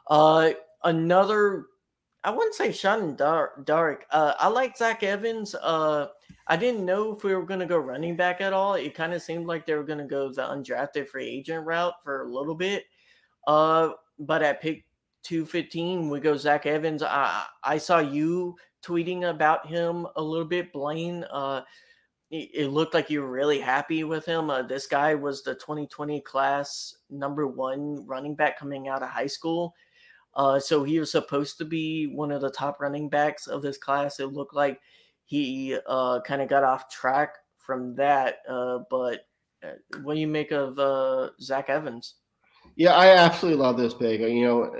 [0.06, 0.52] Uh,
[0.84, 1.64] another
[2.22, 3.64] I wouldn't say shot in dark.
[3.64, 4.04] dark.
[4.10, 5.54] Uh, I like Zach Evans.
[5.54, 6.08] Uh,
[6.46, 8.74] I didn't know if we were going to go running back at all.
[8.74, 11.94] It kind of seemed like they were going to go the undrafted free agent route
[12.04, 12.84] for a little bit.
[13.46, 14.84] Uh, but at pick
[15.22, 17.02] 215, we go Zach Evans.
[17.02, 21.24] I, I saw you tweeting about him a little bit, Blaine.
[21.30, 21.62] Uh,
[22.30, 24.50] it, looked like you were really happy with him.
[24.50, 29.26] Uh, this guy was the 2020 class number one running back coming out of high
[29.26, 29.74] school.
[30.34, 33.78] Uh, so he was supposed to be one of the top running backs of this
[33.78, 34.20] class.
[34.20, 34.80] It looked like
[35.24, 39.26] he uh, kind of got off track from that, uh, but
[39.62, 39.72] uh,
[40.02, 42.14] what do you make of uh, Zach Evans?
[42.76, 44.20] Yeah, I absolutely love this pick.
[44.20, 44.74] You know,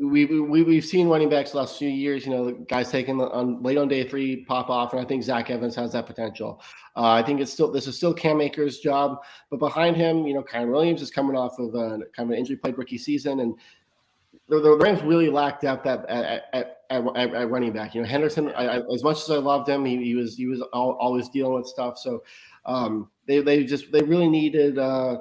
[0.00, 2.26] we, we we've seen running backs the last few years.
[2.26, 5.50] You know, guys taking on late on day three pop off, and I think Zach
[5.50, 6.60] Evans has that potential.
[6.96, 9.18] Uh, I think it's still this is still Cam Akers' job,
[9.50, 12.34] but behind him, you know, Kyren Williams is coming off of a kind of an
[12.34, 13.54] injury played rookie season, and
[14.48, 17.94] the, the Rams really lacked depth at at, at, at, at running back.
[17.94, 20.46] You know, Henderson, I, I, as much as I loved him, he, he was he
[20.46, 21.98] was all, always dealing with stuff.
[21.98, 22.22] So
[22.66, 25.18] um, they they just they really needed uh,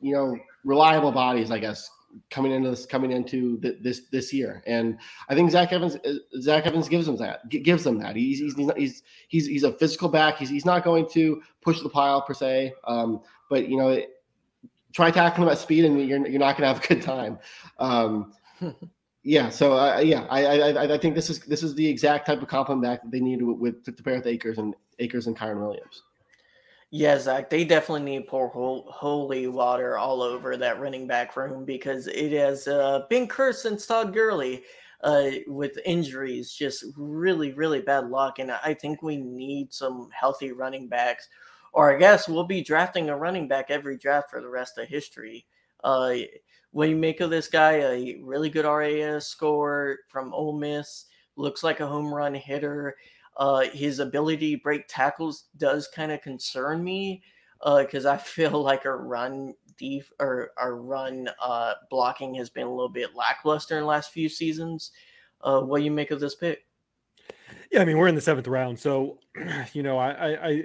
[0.00, 1.90] you know reliable bodies, I guess,
[2.30, 4.62] coming into this coming into this this year.
[4.66, 4.98] And
[5.28, 8.16] I think Zach Evans uh, Zach Evans gives them that gives them that.
[8.16, 10.38] He's he's he's he's, he's a physical back.
[10.38, 14.02] He's he's not going to push the pile per se, um, but you know.
[14.94, 17.38] Try tackling him at speed, and you're, you're not going to have a good time.
[17.78, 18.34] Um,
[19.22, 22.42] yeah, so uh, yeah, I, I I think this is this is the exact type
[22.42, 25.36] of complement back that they need with, with to pair with Akers and Akers and
[25.36, 26.02] Kyren Williams.
[26.94, 32.06] Yeah, Zach, they definitely need pour holy water all over that running back room because
[32.06, 34.62] it has uh, been cursed since Todd Gurley
[35.02, 38.40] uh, with injuries, just really, really bad luck.
[38.40, 41.28] And I think we need some healthy running backs,
[41.72, 44.86] or I guess we'll be drafting a running back every draft for the rest of
[44.86, 45.46] history.
[45.82, 46.16] Uh,
[46.72, 47.72] what do you make of this guy?
[47.72, 51.06] A really good RAS score from Ole Miss,
[51.36, 52.96] looks like a home run hitter.
[53.36, 57.22] Uh, his ability to break tackles does kind of concern me
[57.78, 62.66] because uh, I feel like our run deep or our run uh, blocking has been
[62.66, 64.92] a little bit lackluster in the last few seasons.
[65.42, 66.66] Uh, what do you make of this pick?
[67.70, 69.18] Yeah, I mean we're in the seventh round, so
[69.72, 70.62] you know I, I, I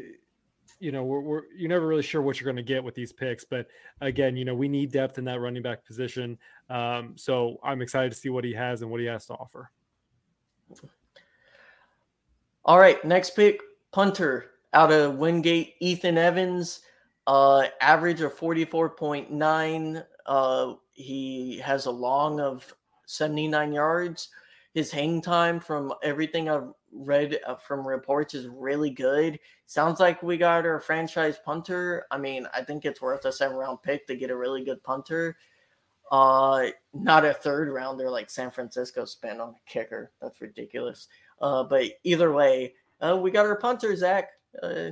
[0.80, 3.12] you know we're, we're, you're never really sure what you're going to get with these
[3.12, 3.68] picks, but
[4.02, 6.38] again, you know we need depth in that running back position.
[6.70, 9.72] Um, so I'm excited to see what he has and what he has to offer.
[12.66, 13.62] All right, next pick,
[13.92, 16.82] punter out of Wingate, Ethan Evans,
[17.26, 20.04] uh, average of 44.9.
[20.26, 22.74] Uh, he has a long of
[23.06, 24.30] 79 yards.
[24.74, 29.40] His hang time, from everything I've read uh, from reports, is really good.
[29.66, 32.06] Sounds like we got our franchise punter.
[32.12, 34.84] I mean, I think it's worth a seven round pick to get a really good
[34.84, 35.38] punter.
[36.12, 40.12] Uh, not a third rounder like San Francisco spent on a kicker.
[40.22, 41.08] That's ridiculous.
[41.42, 44.30] Uh, but either way, uh, we got our punter, Zach.
[44.64, 44.92] Uh,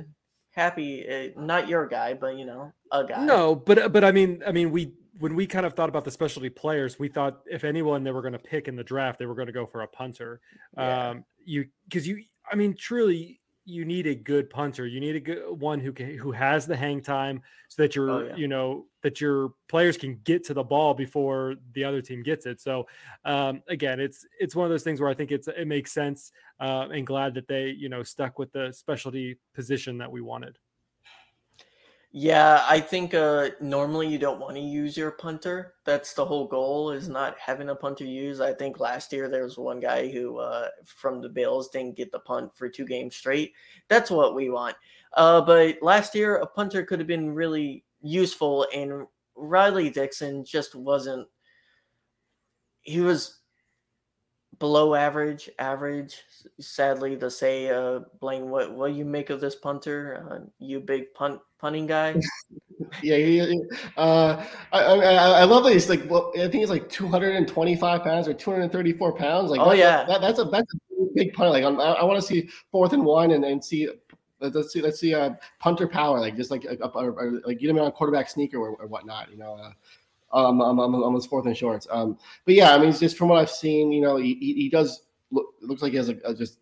[0.50, 3.24] happy, uh, not your guy, but you know, a guy.
[3.24, 6.10] No, but but I mean, I mean, we when we kind of thought about the
[6.10, 9.26] specialty players, we thought if anyone they were going to pick in the draft, they
[9.26, 10.40] were going to go for a punter.
[10.76, 11.10] Yeah.
[11.10, 14.86] Um, you because you, I mean, truly, you need a good punter.
[14.86, 18.10] You need a good one who can who has the hang time so that your
[18.10, 18.36] oh, yeah.
[18.36, 22.46] you know that your players can get to the ball before the other team gets
[22.46, 22.60] it.
[22.60, 22.86] So
[23.24, 26.30] um, again, it's it's one of those things where I think it's it makes sense
[26.60, 30.58] uh, and glad that they you know stuck with the specialty position that we wanted.
[32.18, 35.74] Yeah, I think uh, normally you don't want to use your punter.
[35.84, 38.40] That's the whole goal is not having a punter use.
[38.40, 42.10] I think last year there was one guy who uh, from the Bills didn't get
[42.10, 43.52] the punt for two games straight.
[43.88, 44.76] That's what we want.
[45.12, 50.74] Uh, but last year a punter could have been really useful, and Riley Dixon just
[50.74, 51.28] wasn't.
[52.80, 53.40] He was
[54.58, 56.22] below average, average.
[56.60, 60.26] Sadly to say, uh, Blaine, what what you make of this punter?
[60.30, 62.20] Uh, you big punt punting guy.
[63.02, 63.62] yeah, he,
[63.96, 68.28] uh, I, I, I love that he's like, well, I think he's like 225 pounds
[68.28, 69.50] or 234 pounds.
[69.50, 71.50] Like, oh yeah, that, that's a that's a big punt.
[71.50, 73.88] Like, I, I want to see fourth and one and, and see.
[74.38, 74.82] Let's see.
[74.82, 75.14] Let's see.
[75.14, 75.30] Uh,
[75.60, 78.86] punter power, like just like or, or, like get him on quarterback sneaker or, or
[78.86, 79.30] whatnot.
[79.30, 79.72] You know, uh,
[80.32, 81.86] um, um, um, his fourth and shorts.
[81.90, 84.68] Um, but yeah, I mean, just from what I've seen, you know, he, he, he
[84.68, 86.58] does look looks like he has a, a, just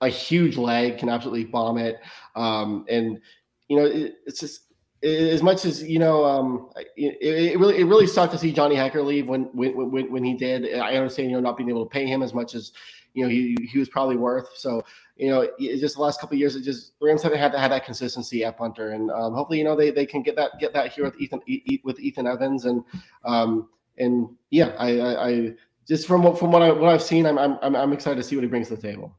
[0.00, 2.00] a huge leg, can absolutely bomb it.
[2.36, 3.20] Um, and
[3.68, 4.62] you know, it, it's just
[5.02, 8.76] as much as you know, um, it, it, really it really sucked to see Johnny
[8.76, 10.74] Hekker leave when when when when he did.
[10.74, 12.72] I understand you know not being able to pay him as much as
[13.14, 14.50] you know he he was probably worth.
[14.56, 14.84] So
[15.20, 17.84] you know, just the last couple years, it just Rams haven't had to have that
[17.84, 20.92] consistency at punter, and um, hopefully, you know, they, they can get that get that
[20.92, 21.40] here with Ethan
[21.84, 22.82] with Ethan Evans, and
[23.26, 25.54] um, and yeah, I, I, I
[25.86, 28.34] just from what from what I what I've seen, I'm I'm I'm excited to see
[28.34, 29.14] what he brings to the table.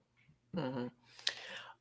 [0.57, 0.87] Mm-hmm.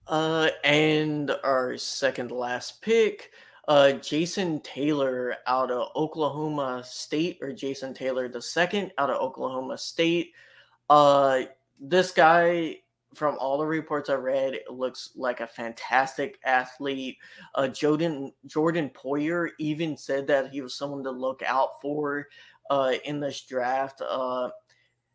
[0.07, 3.31] Uh, and our second last pick,
[3.69, 9.79] uh, Jason Taylor out of Oklahoma State, or Jason Taylor the second out of Oklahoma
[9.79, 10.33] State.
[10.91, 11.43] Uh,
[11.81, 12.77] this guy
[13.15, 17.17] from all the reports I read, looks like a fantastic athlete.
[17.55, 22.29] Uh, Jordan Jordan Poyer even said that he was someone to look out for
[22.71, 24.01] uh, in this draft.
[24.09, 24.51] Uh,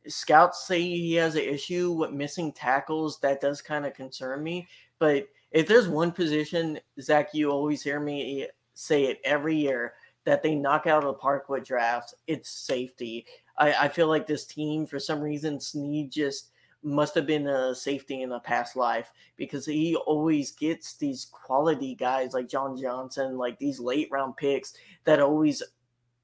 [0.07, 3.19] scouts say he has an issue with missing tackles.
[3.19, 4.67] That does kind of concern me.
[4.99, 9.93] But if there's one position, Zach, you always hear me say it every year
[10.25, 12.13] that they knock out of the park with drafts.
[12.27, 13.25] It's safety.
[13.57, 16.51] I, I feel like this team, for some reason, Snead just
[16.85, 21.95] must have been a safety in a past life because he always gets these quality
[21.95, 24.73] guys like John Johnson, like these late round picks
[25.03, 25.63] that always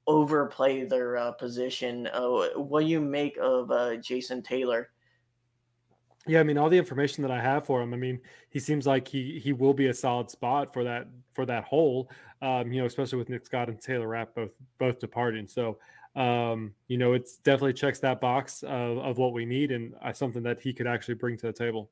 [0.06, 2.08] overplay their uh, position.
[2.12, 4.90] Uh, what do you make of uh, Jason Taylor?
[6.26, 8.86] Yeah, I mean, all the information that I have for him, I mean, he seems
[8.86, 12.08] like he he will be a solid spot for that for that hole.
[12.40, 15.48] Um, you know, especially with Nick Scott and Taylor Rapp both both departing.
[15.48, 15.78] So,
[16.14, 20.12] um, you know, it's definitely checks that box of, of what we need and uh,
[20.12, 21.90] something that he could actually bring to the table.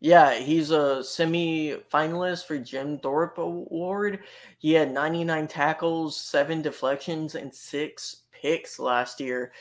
[0.00, 4.20] Yeah, he's a semi-finalist for Jim Thorpe Award.
[4.58, 9.52] He had 99 tackles, seven deflections, and six picks last year.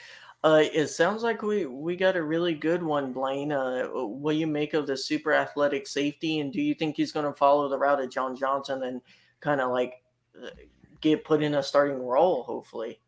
[0.44, 3.52] Uh, it sounds like we we got a really good one, Blaine.
[3.52, 7.12] Uh, what do you make of the super athletic safety, and do you think he's
[7.12, 9.02] going to follow the route of John Johnson and
[9.40, 10.04] kind of like
[10.40, 10.50] uh,
[11.02, 12.44] get put in a starting role?
[12.44, 13.00] Hopefully.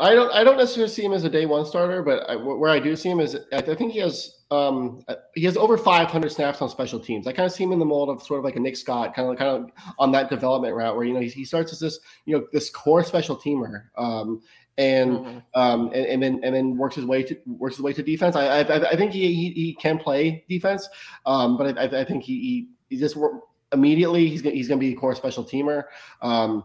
[0.00, 0.32] I don't.
[0.32, 2.96] I don't necessarily see him as a day one starter, but I, where I do
[2.96, 6.98] see him is I think he has um he has over 500 snaps on special
[6.98, 7.26] teams.
[7.26, 9.14] I kind of see him in the mold of sort of like a Nick Scott,
[9.14, 11.80] kind of kind of on that development route where you know he, he starts as
[11.80, 14.40] this you know this core special teamer, um,
[14.78, 15.38] and mm-hmm.
[15.54, 18.36] um, and, and, then and then works his way to works his way to defense.
[18.36, 20.88] I I, I think he, he, he can play defense,
[21.26, 23.18] um, but I, I think he, he he just
[23.72, 25.84] immediately he's gonna, he's going to be a core special teamer.
[26.22, 26.64] Um,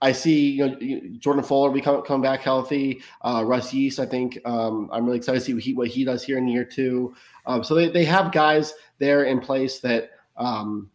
[0.00, 3.00] I see you know Jordan Fuller become come back healthy.
[3.22, 6.04] Uh, Russ Yeast, I think um, I'm really excited to see what he, what he
[6.04, 7.14] does here in year two.
[7.46, 10.90] Um, so they, they have guys there in place that um,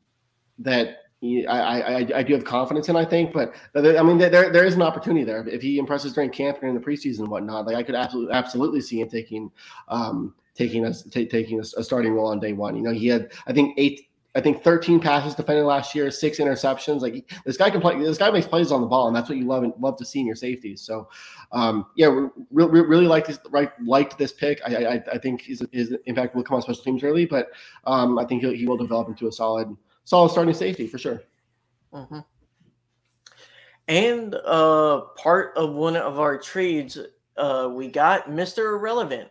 [0.59, 4.65] that I, I, I do have confidence in, I think, but I mean, there, there
[4.65, 5.47] is an opportunity there.
[5.47, 8.33] If he impresses during camp and in the preseason and whatnot, like I could absolutely,
[8.33, 9.49] absolutely see him taking,
[9.87, 12.75] um, taking us, taking a, a, starting role on day one.
[12.75, 16.39] You know, he had, I think eight, I think 13 passes defended last year, six
[16.39, 17.01] interceptions.
[17.01, 19.37] Like this guy can play, this guy makes plays on the ball and that's what
[19.37, 20.81] you love and love to see in your safeties.
[20.81, 21.07] So,
[21.51, 23.71] um, yeah, re- re- really like this, right.
[23.83, 24.59] Liked this pick.
[24.65, 27.51] I, I, I think his, his impact will come on special teams early, but,
[27.85, 31.21] um, I think he will develop into a solid, solid starting safety for sure.
[31.93, 32.19] Mm-hmm.
[33.87, 36.97] And uh, part of one of our trades,
[37.37, 38.75] uh, we got Mr.
[38.75, 39.29] Irrelevant.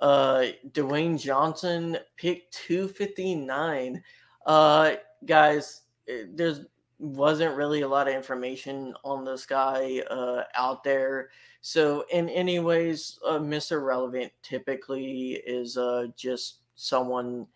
[0.00, 4.02] Uh, Desjuan Johnson pick 259.
[4.46, 4.94] Uh,
[5.26, 6.60] guys, eh, there's
[6.98, 11.28] wasn't really a lot of information on this guy uh, out there.
[11.60, 13.84] So, in anyways, uh, Mr.
[13.84, 17.46] Relevant typically is uh, just someone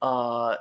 [0.00, 0.56] uh,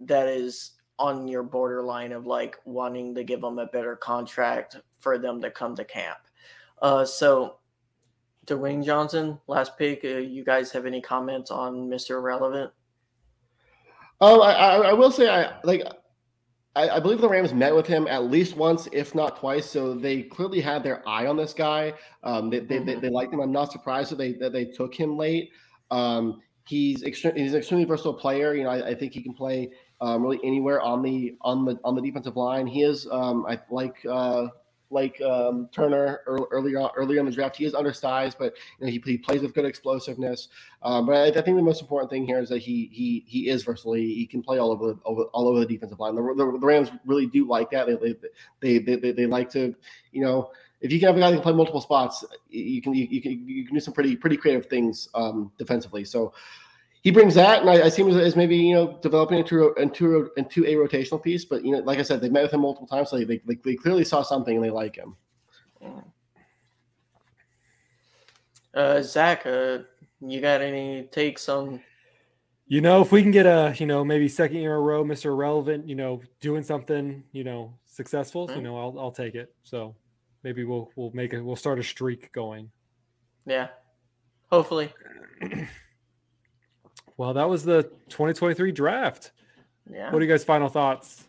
[0.00, 5.18] that is on your borderline of like wanting to give them a better contract for
[5.18, 6.18] them to come to camp.
[6.80, 7.56] Uh, so,
[8.46, 10.04] Desjuan Johnson, last pick.
[10.04, 12.72] Uh, you guys have any comments on Mister Relevant?
[14.20, 15.82] Oh, I, I, I, will say I like.
[16.74, 19.68] I, I, believe the Rams met with him at least once, if not twice.
[19.68, 21.94] So they clearly had their eye on this guy.
[22.24, 22.86] Um, they, they, mm-hmm.
[22.86, 23.40] they, they liked him.
[23.40, 25.50] I'm not surprised that they that they took him late.
[25.90, 28.54] Um, he's extremely he's an extremely versatile player.
[28.54, 31.78] You know, I, I think he can play um, really anywhere on the on the
[31.84, 32.66] on the defensive line.
[32.66, 34.48] He is um, I like uh,
[34.90, 37.56] like um, Turner early on early on the draft.
[37.56, 40.48] He is undersized, but you know, he, he plays with good explosiveness.
[40.82, 43.48] Um, but I, I, think the most important thing here is that he he he
[43.48, 43.94] is versatile.
[43.94, 46.14] He, can play all over, over all over the defensive line.
[46.14, 47.86] The, the, the Rams really do like that.
[47.86, 48.14] They
[48.60, 49.74] they, they they, they like to
[50.12, 52.94] you know if you can have a guy that can play multiple spots, you can
[52.94, 56.04] you, you can you can do some pretty pretty creative things um, defensively.
[56.04, 56.32] So
[57.02, 59.72] he brings that, and I, I see him as, as, maybe you know developing into
[59.74, 61.44] into into a rotational piece.
[61.44, 63.56] But you know, like I said, they met with him multiple times, so they they,
[63.64, 65.16] they clearly saw something and they like him.
[68.74, 69.78] Uh, Zac, uh,
[70.20, 71.80] you got any takes on?
[72.66, 75.04] You know, if we can get a you know maybe second year in a row,
[75.04, 78.56] Mister Irrelevant, you know, doing something you know successful, mm-hmm.
[78.56, 79.54] you know, I'll I'll take it.
[79.62, 79.94] So
[80.42, 81.40] maybe we'll we'll make it.
[81.40, 82.70] We'll start a streak going.
[83.46, 83.68] Yeah,
[84.50, 84.92] hopefully.
[87.18, 89.32] Well, that was the 2023 draft.
[89.90, 90.12] Yeah.
[90.12, 91.24] What are you guys' final thoughts?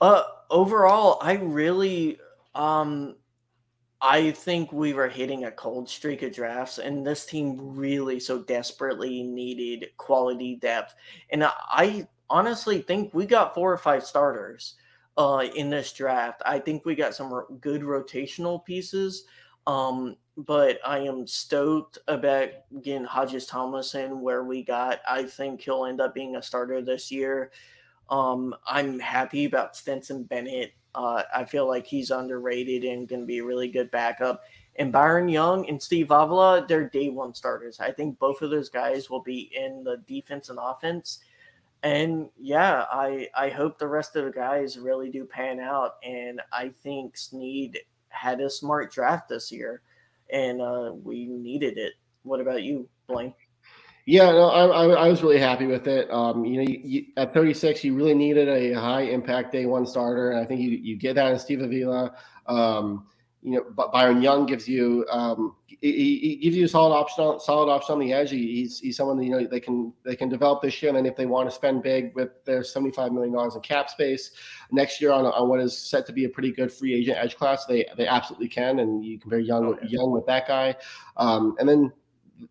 [0.00, 2.18] Uh, overall, I really,
[2.54, 3.16] um,
[4.00, 8.42] I think we were hitting a cold streak of drafts, and this team really so
[8.42, 10.94] desperately needed quality depth.
[11.30, 14.76] And I honestly think we got four or five starters
[15.18, 16.40] uh, in this draft.
[16.46, 19.24] I think we got some good rotational pieces.
[19.66, 22.48] Um, but I am stoked about
[22.82, 25.00] getting Hodges Tomlinson where we got.
[25.08, 27.52] I think he'll end up being a starter this year.
[28.10, 30.72] Um, I'm happy about Stetson Bennett.
[30.94, 34.42] Uh, I feel like he's underrated and going to be a really good backup.
[34.76, 37.80] And Byron Young and Steve Avila, they're day one starters.
[37.80, 41.20] I think both of those guys will be in the defense and offense.
[41.82, 45.96] And yeah, I I hope the rest of the guys really do pan out.
[46.02, 47.78] And I think Snead
[48.08, 49.82] had a smart draft this year,
[50.32, 51.94] and uh, we needed it.
[52.22, 53.34] What about you, Blaine?
[54.06, 56.10] Yeah, no, I, I, I was really happy with it.
[56.10, 59.86] Um, you know, you, you, at 36, you really needed a high impact day one
[59.86, 62.14] starter, and I think you you get that in Steve Avila.
[62.46, 63.06] Um,
[63.42, 65.56] you know, Byron Young gives you um,
[65.92, 68.30] he, he, gives you a solid option, solid option on the edge.
[68.30, 71.14] he's he's someone that, you know they can they can develop this year, and if
[71.14, 74.30] they want to spend big with their seventy five million dollars in cap space
[74.72, 77.36] next year on, on what is set to be a pretty good free agent edge
[77.36, 78.78] class, they they absolutely can.
[78.78, 80.00] And you compare Young oh, yeah.
[80.00, 80.74] Young with that guy,
[81.18, 81.92] um, and then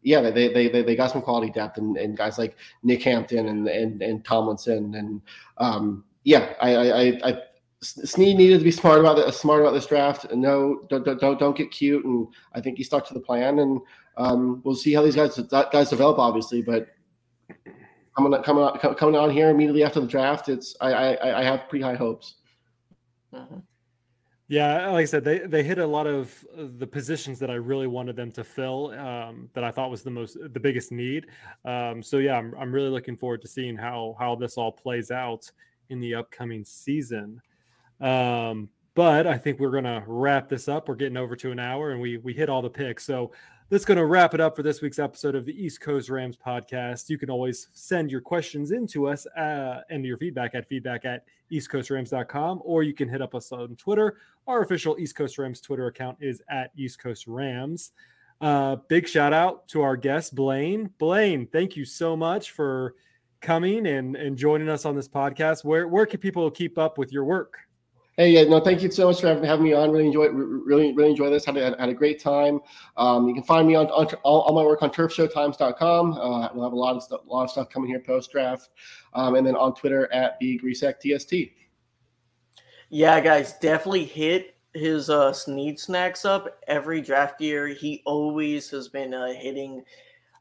[0.04, 3.48] yeah, they, they they they got some quality depth and, and guys like Nick Hampton
[3.48, 5.22] and and, and Tomlinson and
[5.58, 7.42] um, yeah, I I, I
[7.84, 10.26] Snead needed to be smart about it, smart about this draft.
[10.26, 12.04] And no, don't, don't don't get cute.
[12.06, 13.60] And I think he stuck to the plan.
[13.60, 13.82] And
[14.18, 16.62] um, we'll see how these guys guys develop, obviously.
[16.62, 16.88] But
[18.16, 21.70] coming coming on, coming on here immediately after the draft, it's I I, I have
[21.70, 22.36] pretty high hopes.
[23.34, 23.58] Uh-huh.
[24.50, 27.88] Yeah, like I said, they they hit a lot of the positions that I really
[27.88, 28.92] wanted them to fill.
[28.92, 31.28] Um, that I thought was the most the biggest need.
[31.66, 35.12] Um, so yeah, I'm I'm really looking forward to seeing how how this all plays
[35.12, 35.50] out
[35.90, 37.42] in the upcoming season.
[38.04, 40.88] Um, but I think we're gonna wrap this up.
[40.88, 43.04] We're getting over to an hour, and we we hit all the picks.
[43.04, 43.32] So
[43.74, 46.38] that's going to wrap it up for this week's episode of the East Coast Rams
[46.38, 47.10] podcast.
[47.10, 51.26] You can always send your questions into us uh, and your feedback at feedback at
[51.52, 54.18] eastcoastrams.com, or you can hit up us on Twitter.
[54.46, 57.94] Our official East Coast Rams Twitter account is at East Coast Rams.
[58.42, 60.92] Uh, big shout out to our guest, Blaine.
[61.00, 62.94] Blaine, thank you so much for
[63.42, 65.64] coming and, and joining us on this podcast.
[65.64, 67.58] Where, where can people keep up with your work?
[68.16, 69.90] Hey, yeah, no, thank you so much for having, having me on.
[69.90, 71.46] Really enjoy, really, really enjoy this.
[71.46, 72.60] Had a, had a great time.
[72.96, 76.14] Um, you can find me on, on all, all, my work on turfshowtimes.com.
[76.14, 78.70] Uh, we'll have a lot of stuff, lot of stuff coming here post draft,
[79.16, 81.52] um, and then on Twitter at bgrisaktst.
[82.90, 87.68] Yeah, guys, definitely hit his uh, snacks up every draft year.
[87.70, 89.84] He always has been uh, hitting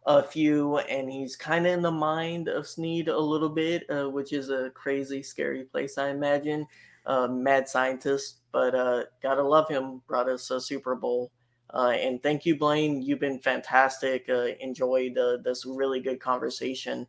[0.05, 4.11] a few, and he's kind of in the mind of Snead a little bit, uh,
[4.11, 6.67] which is a crazy, scary place, I imagine
[7.07, 10.03] uh, mad scientist, but uh, gotta love him.
[10.07, 11.31] Brought us a Super Bowl.
[11.73, 13.01] Uh, and thank you, Blaine.
[13.01, 14.27] You've been fantastic.
[14.29, 17.07] Uh, enjoyed uh, this really good conversation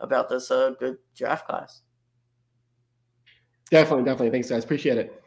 [0.00, 1.82] about this uh, good draft class.
[3.70, 4.30] Definitely, definitely.
[4.30, 4.64] Thanks, guys.
[4.64, 5.22] Appreciate it.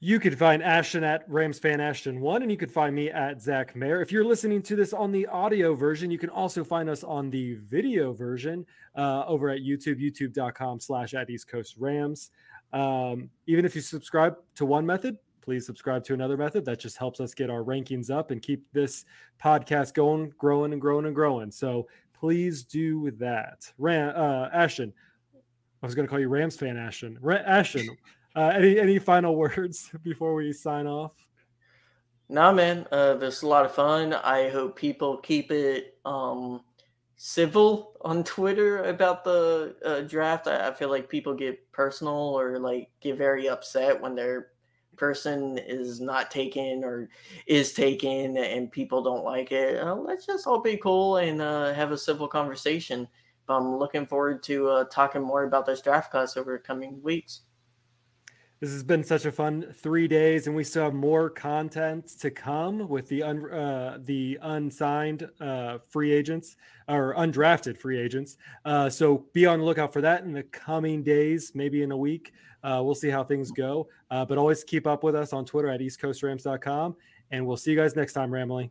[0.00, 3.40] You can find Ashton at Rams Fan Ashton One, and you can find me at
[3.40, 4.02] Zach Mayer.
[4.02, 7.30] If you're listening to this on the audio version, you can also find us on
[7.30, 12.30] the video version uh, over at YouTube, youtube.com slash at East Coast Rams.
[12.74, 16.64] Um, even if you subscribe to one method, please subscribe to another method.
[16.64, 19.04] That just helps us get our rankings up and keep this
[19.42, 21.50] podcast going, growing and growing and growing.
[21.52, 23.72] So please do that.
[23.78, 24.92] Ram, uh, Ashton,
[25.82, 27.16] I was going to call you Rams fan, Ashton.
[27.20, 27.88] Ra- Ashton,
[28.34, 31.14] uh, any any final words before we sign off?
[32.28, 34.14] Nah, man, uh, this is a lot of fun.
[34.14, 36.62] I hope people keep it um,
[37.16, 40.46] civil on Twitter about the uh, draft.
[40.46, 44.48] I, I, feel like people get personal or like get very upset when their
[44.96, 47.08] person is not taken or
[47.46, 49.80] is taken and people don't like it.
[49.80, 53.06] Uh, let's just all be cool and uh, have a civil conversation.
[53.46, 57.02] But I'm looking forward to uh, talking more about this draft class over the coming
[57.02, 57.42] weeks.
[58.64, 62.30] This has been such a fun three days, and we still have more content to
[62.30, 66.56] come with the un, uh, the unsigned uh, free agents
[66.88, 68.38] or undrafted free agents.
[68.64, 71.96] Uh, so be on the lookout for that in the coming days, maybe in a
[71.96, 72.32] week.
[72.62, 73.86] Uh, we'll see how things go.
[74.10, 76.96] Uh, but always keep up with us on Twitter at eastcoastrams.com,
[77.32, 78.70] and we'll see you guys next time, Ramley.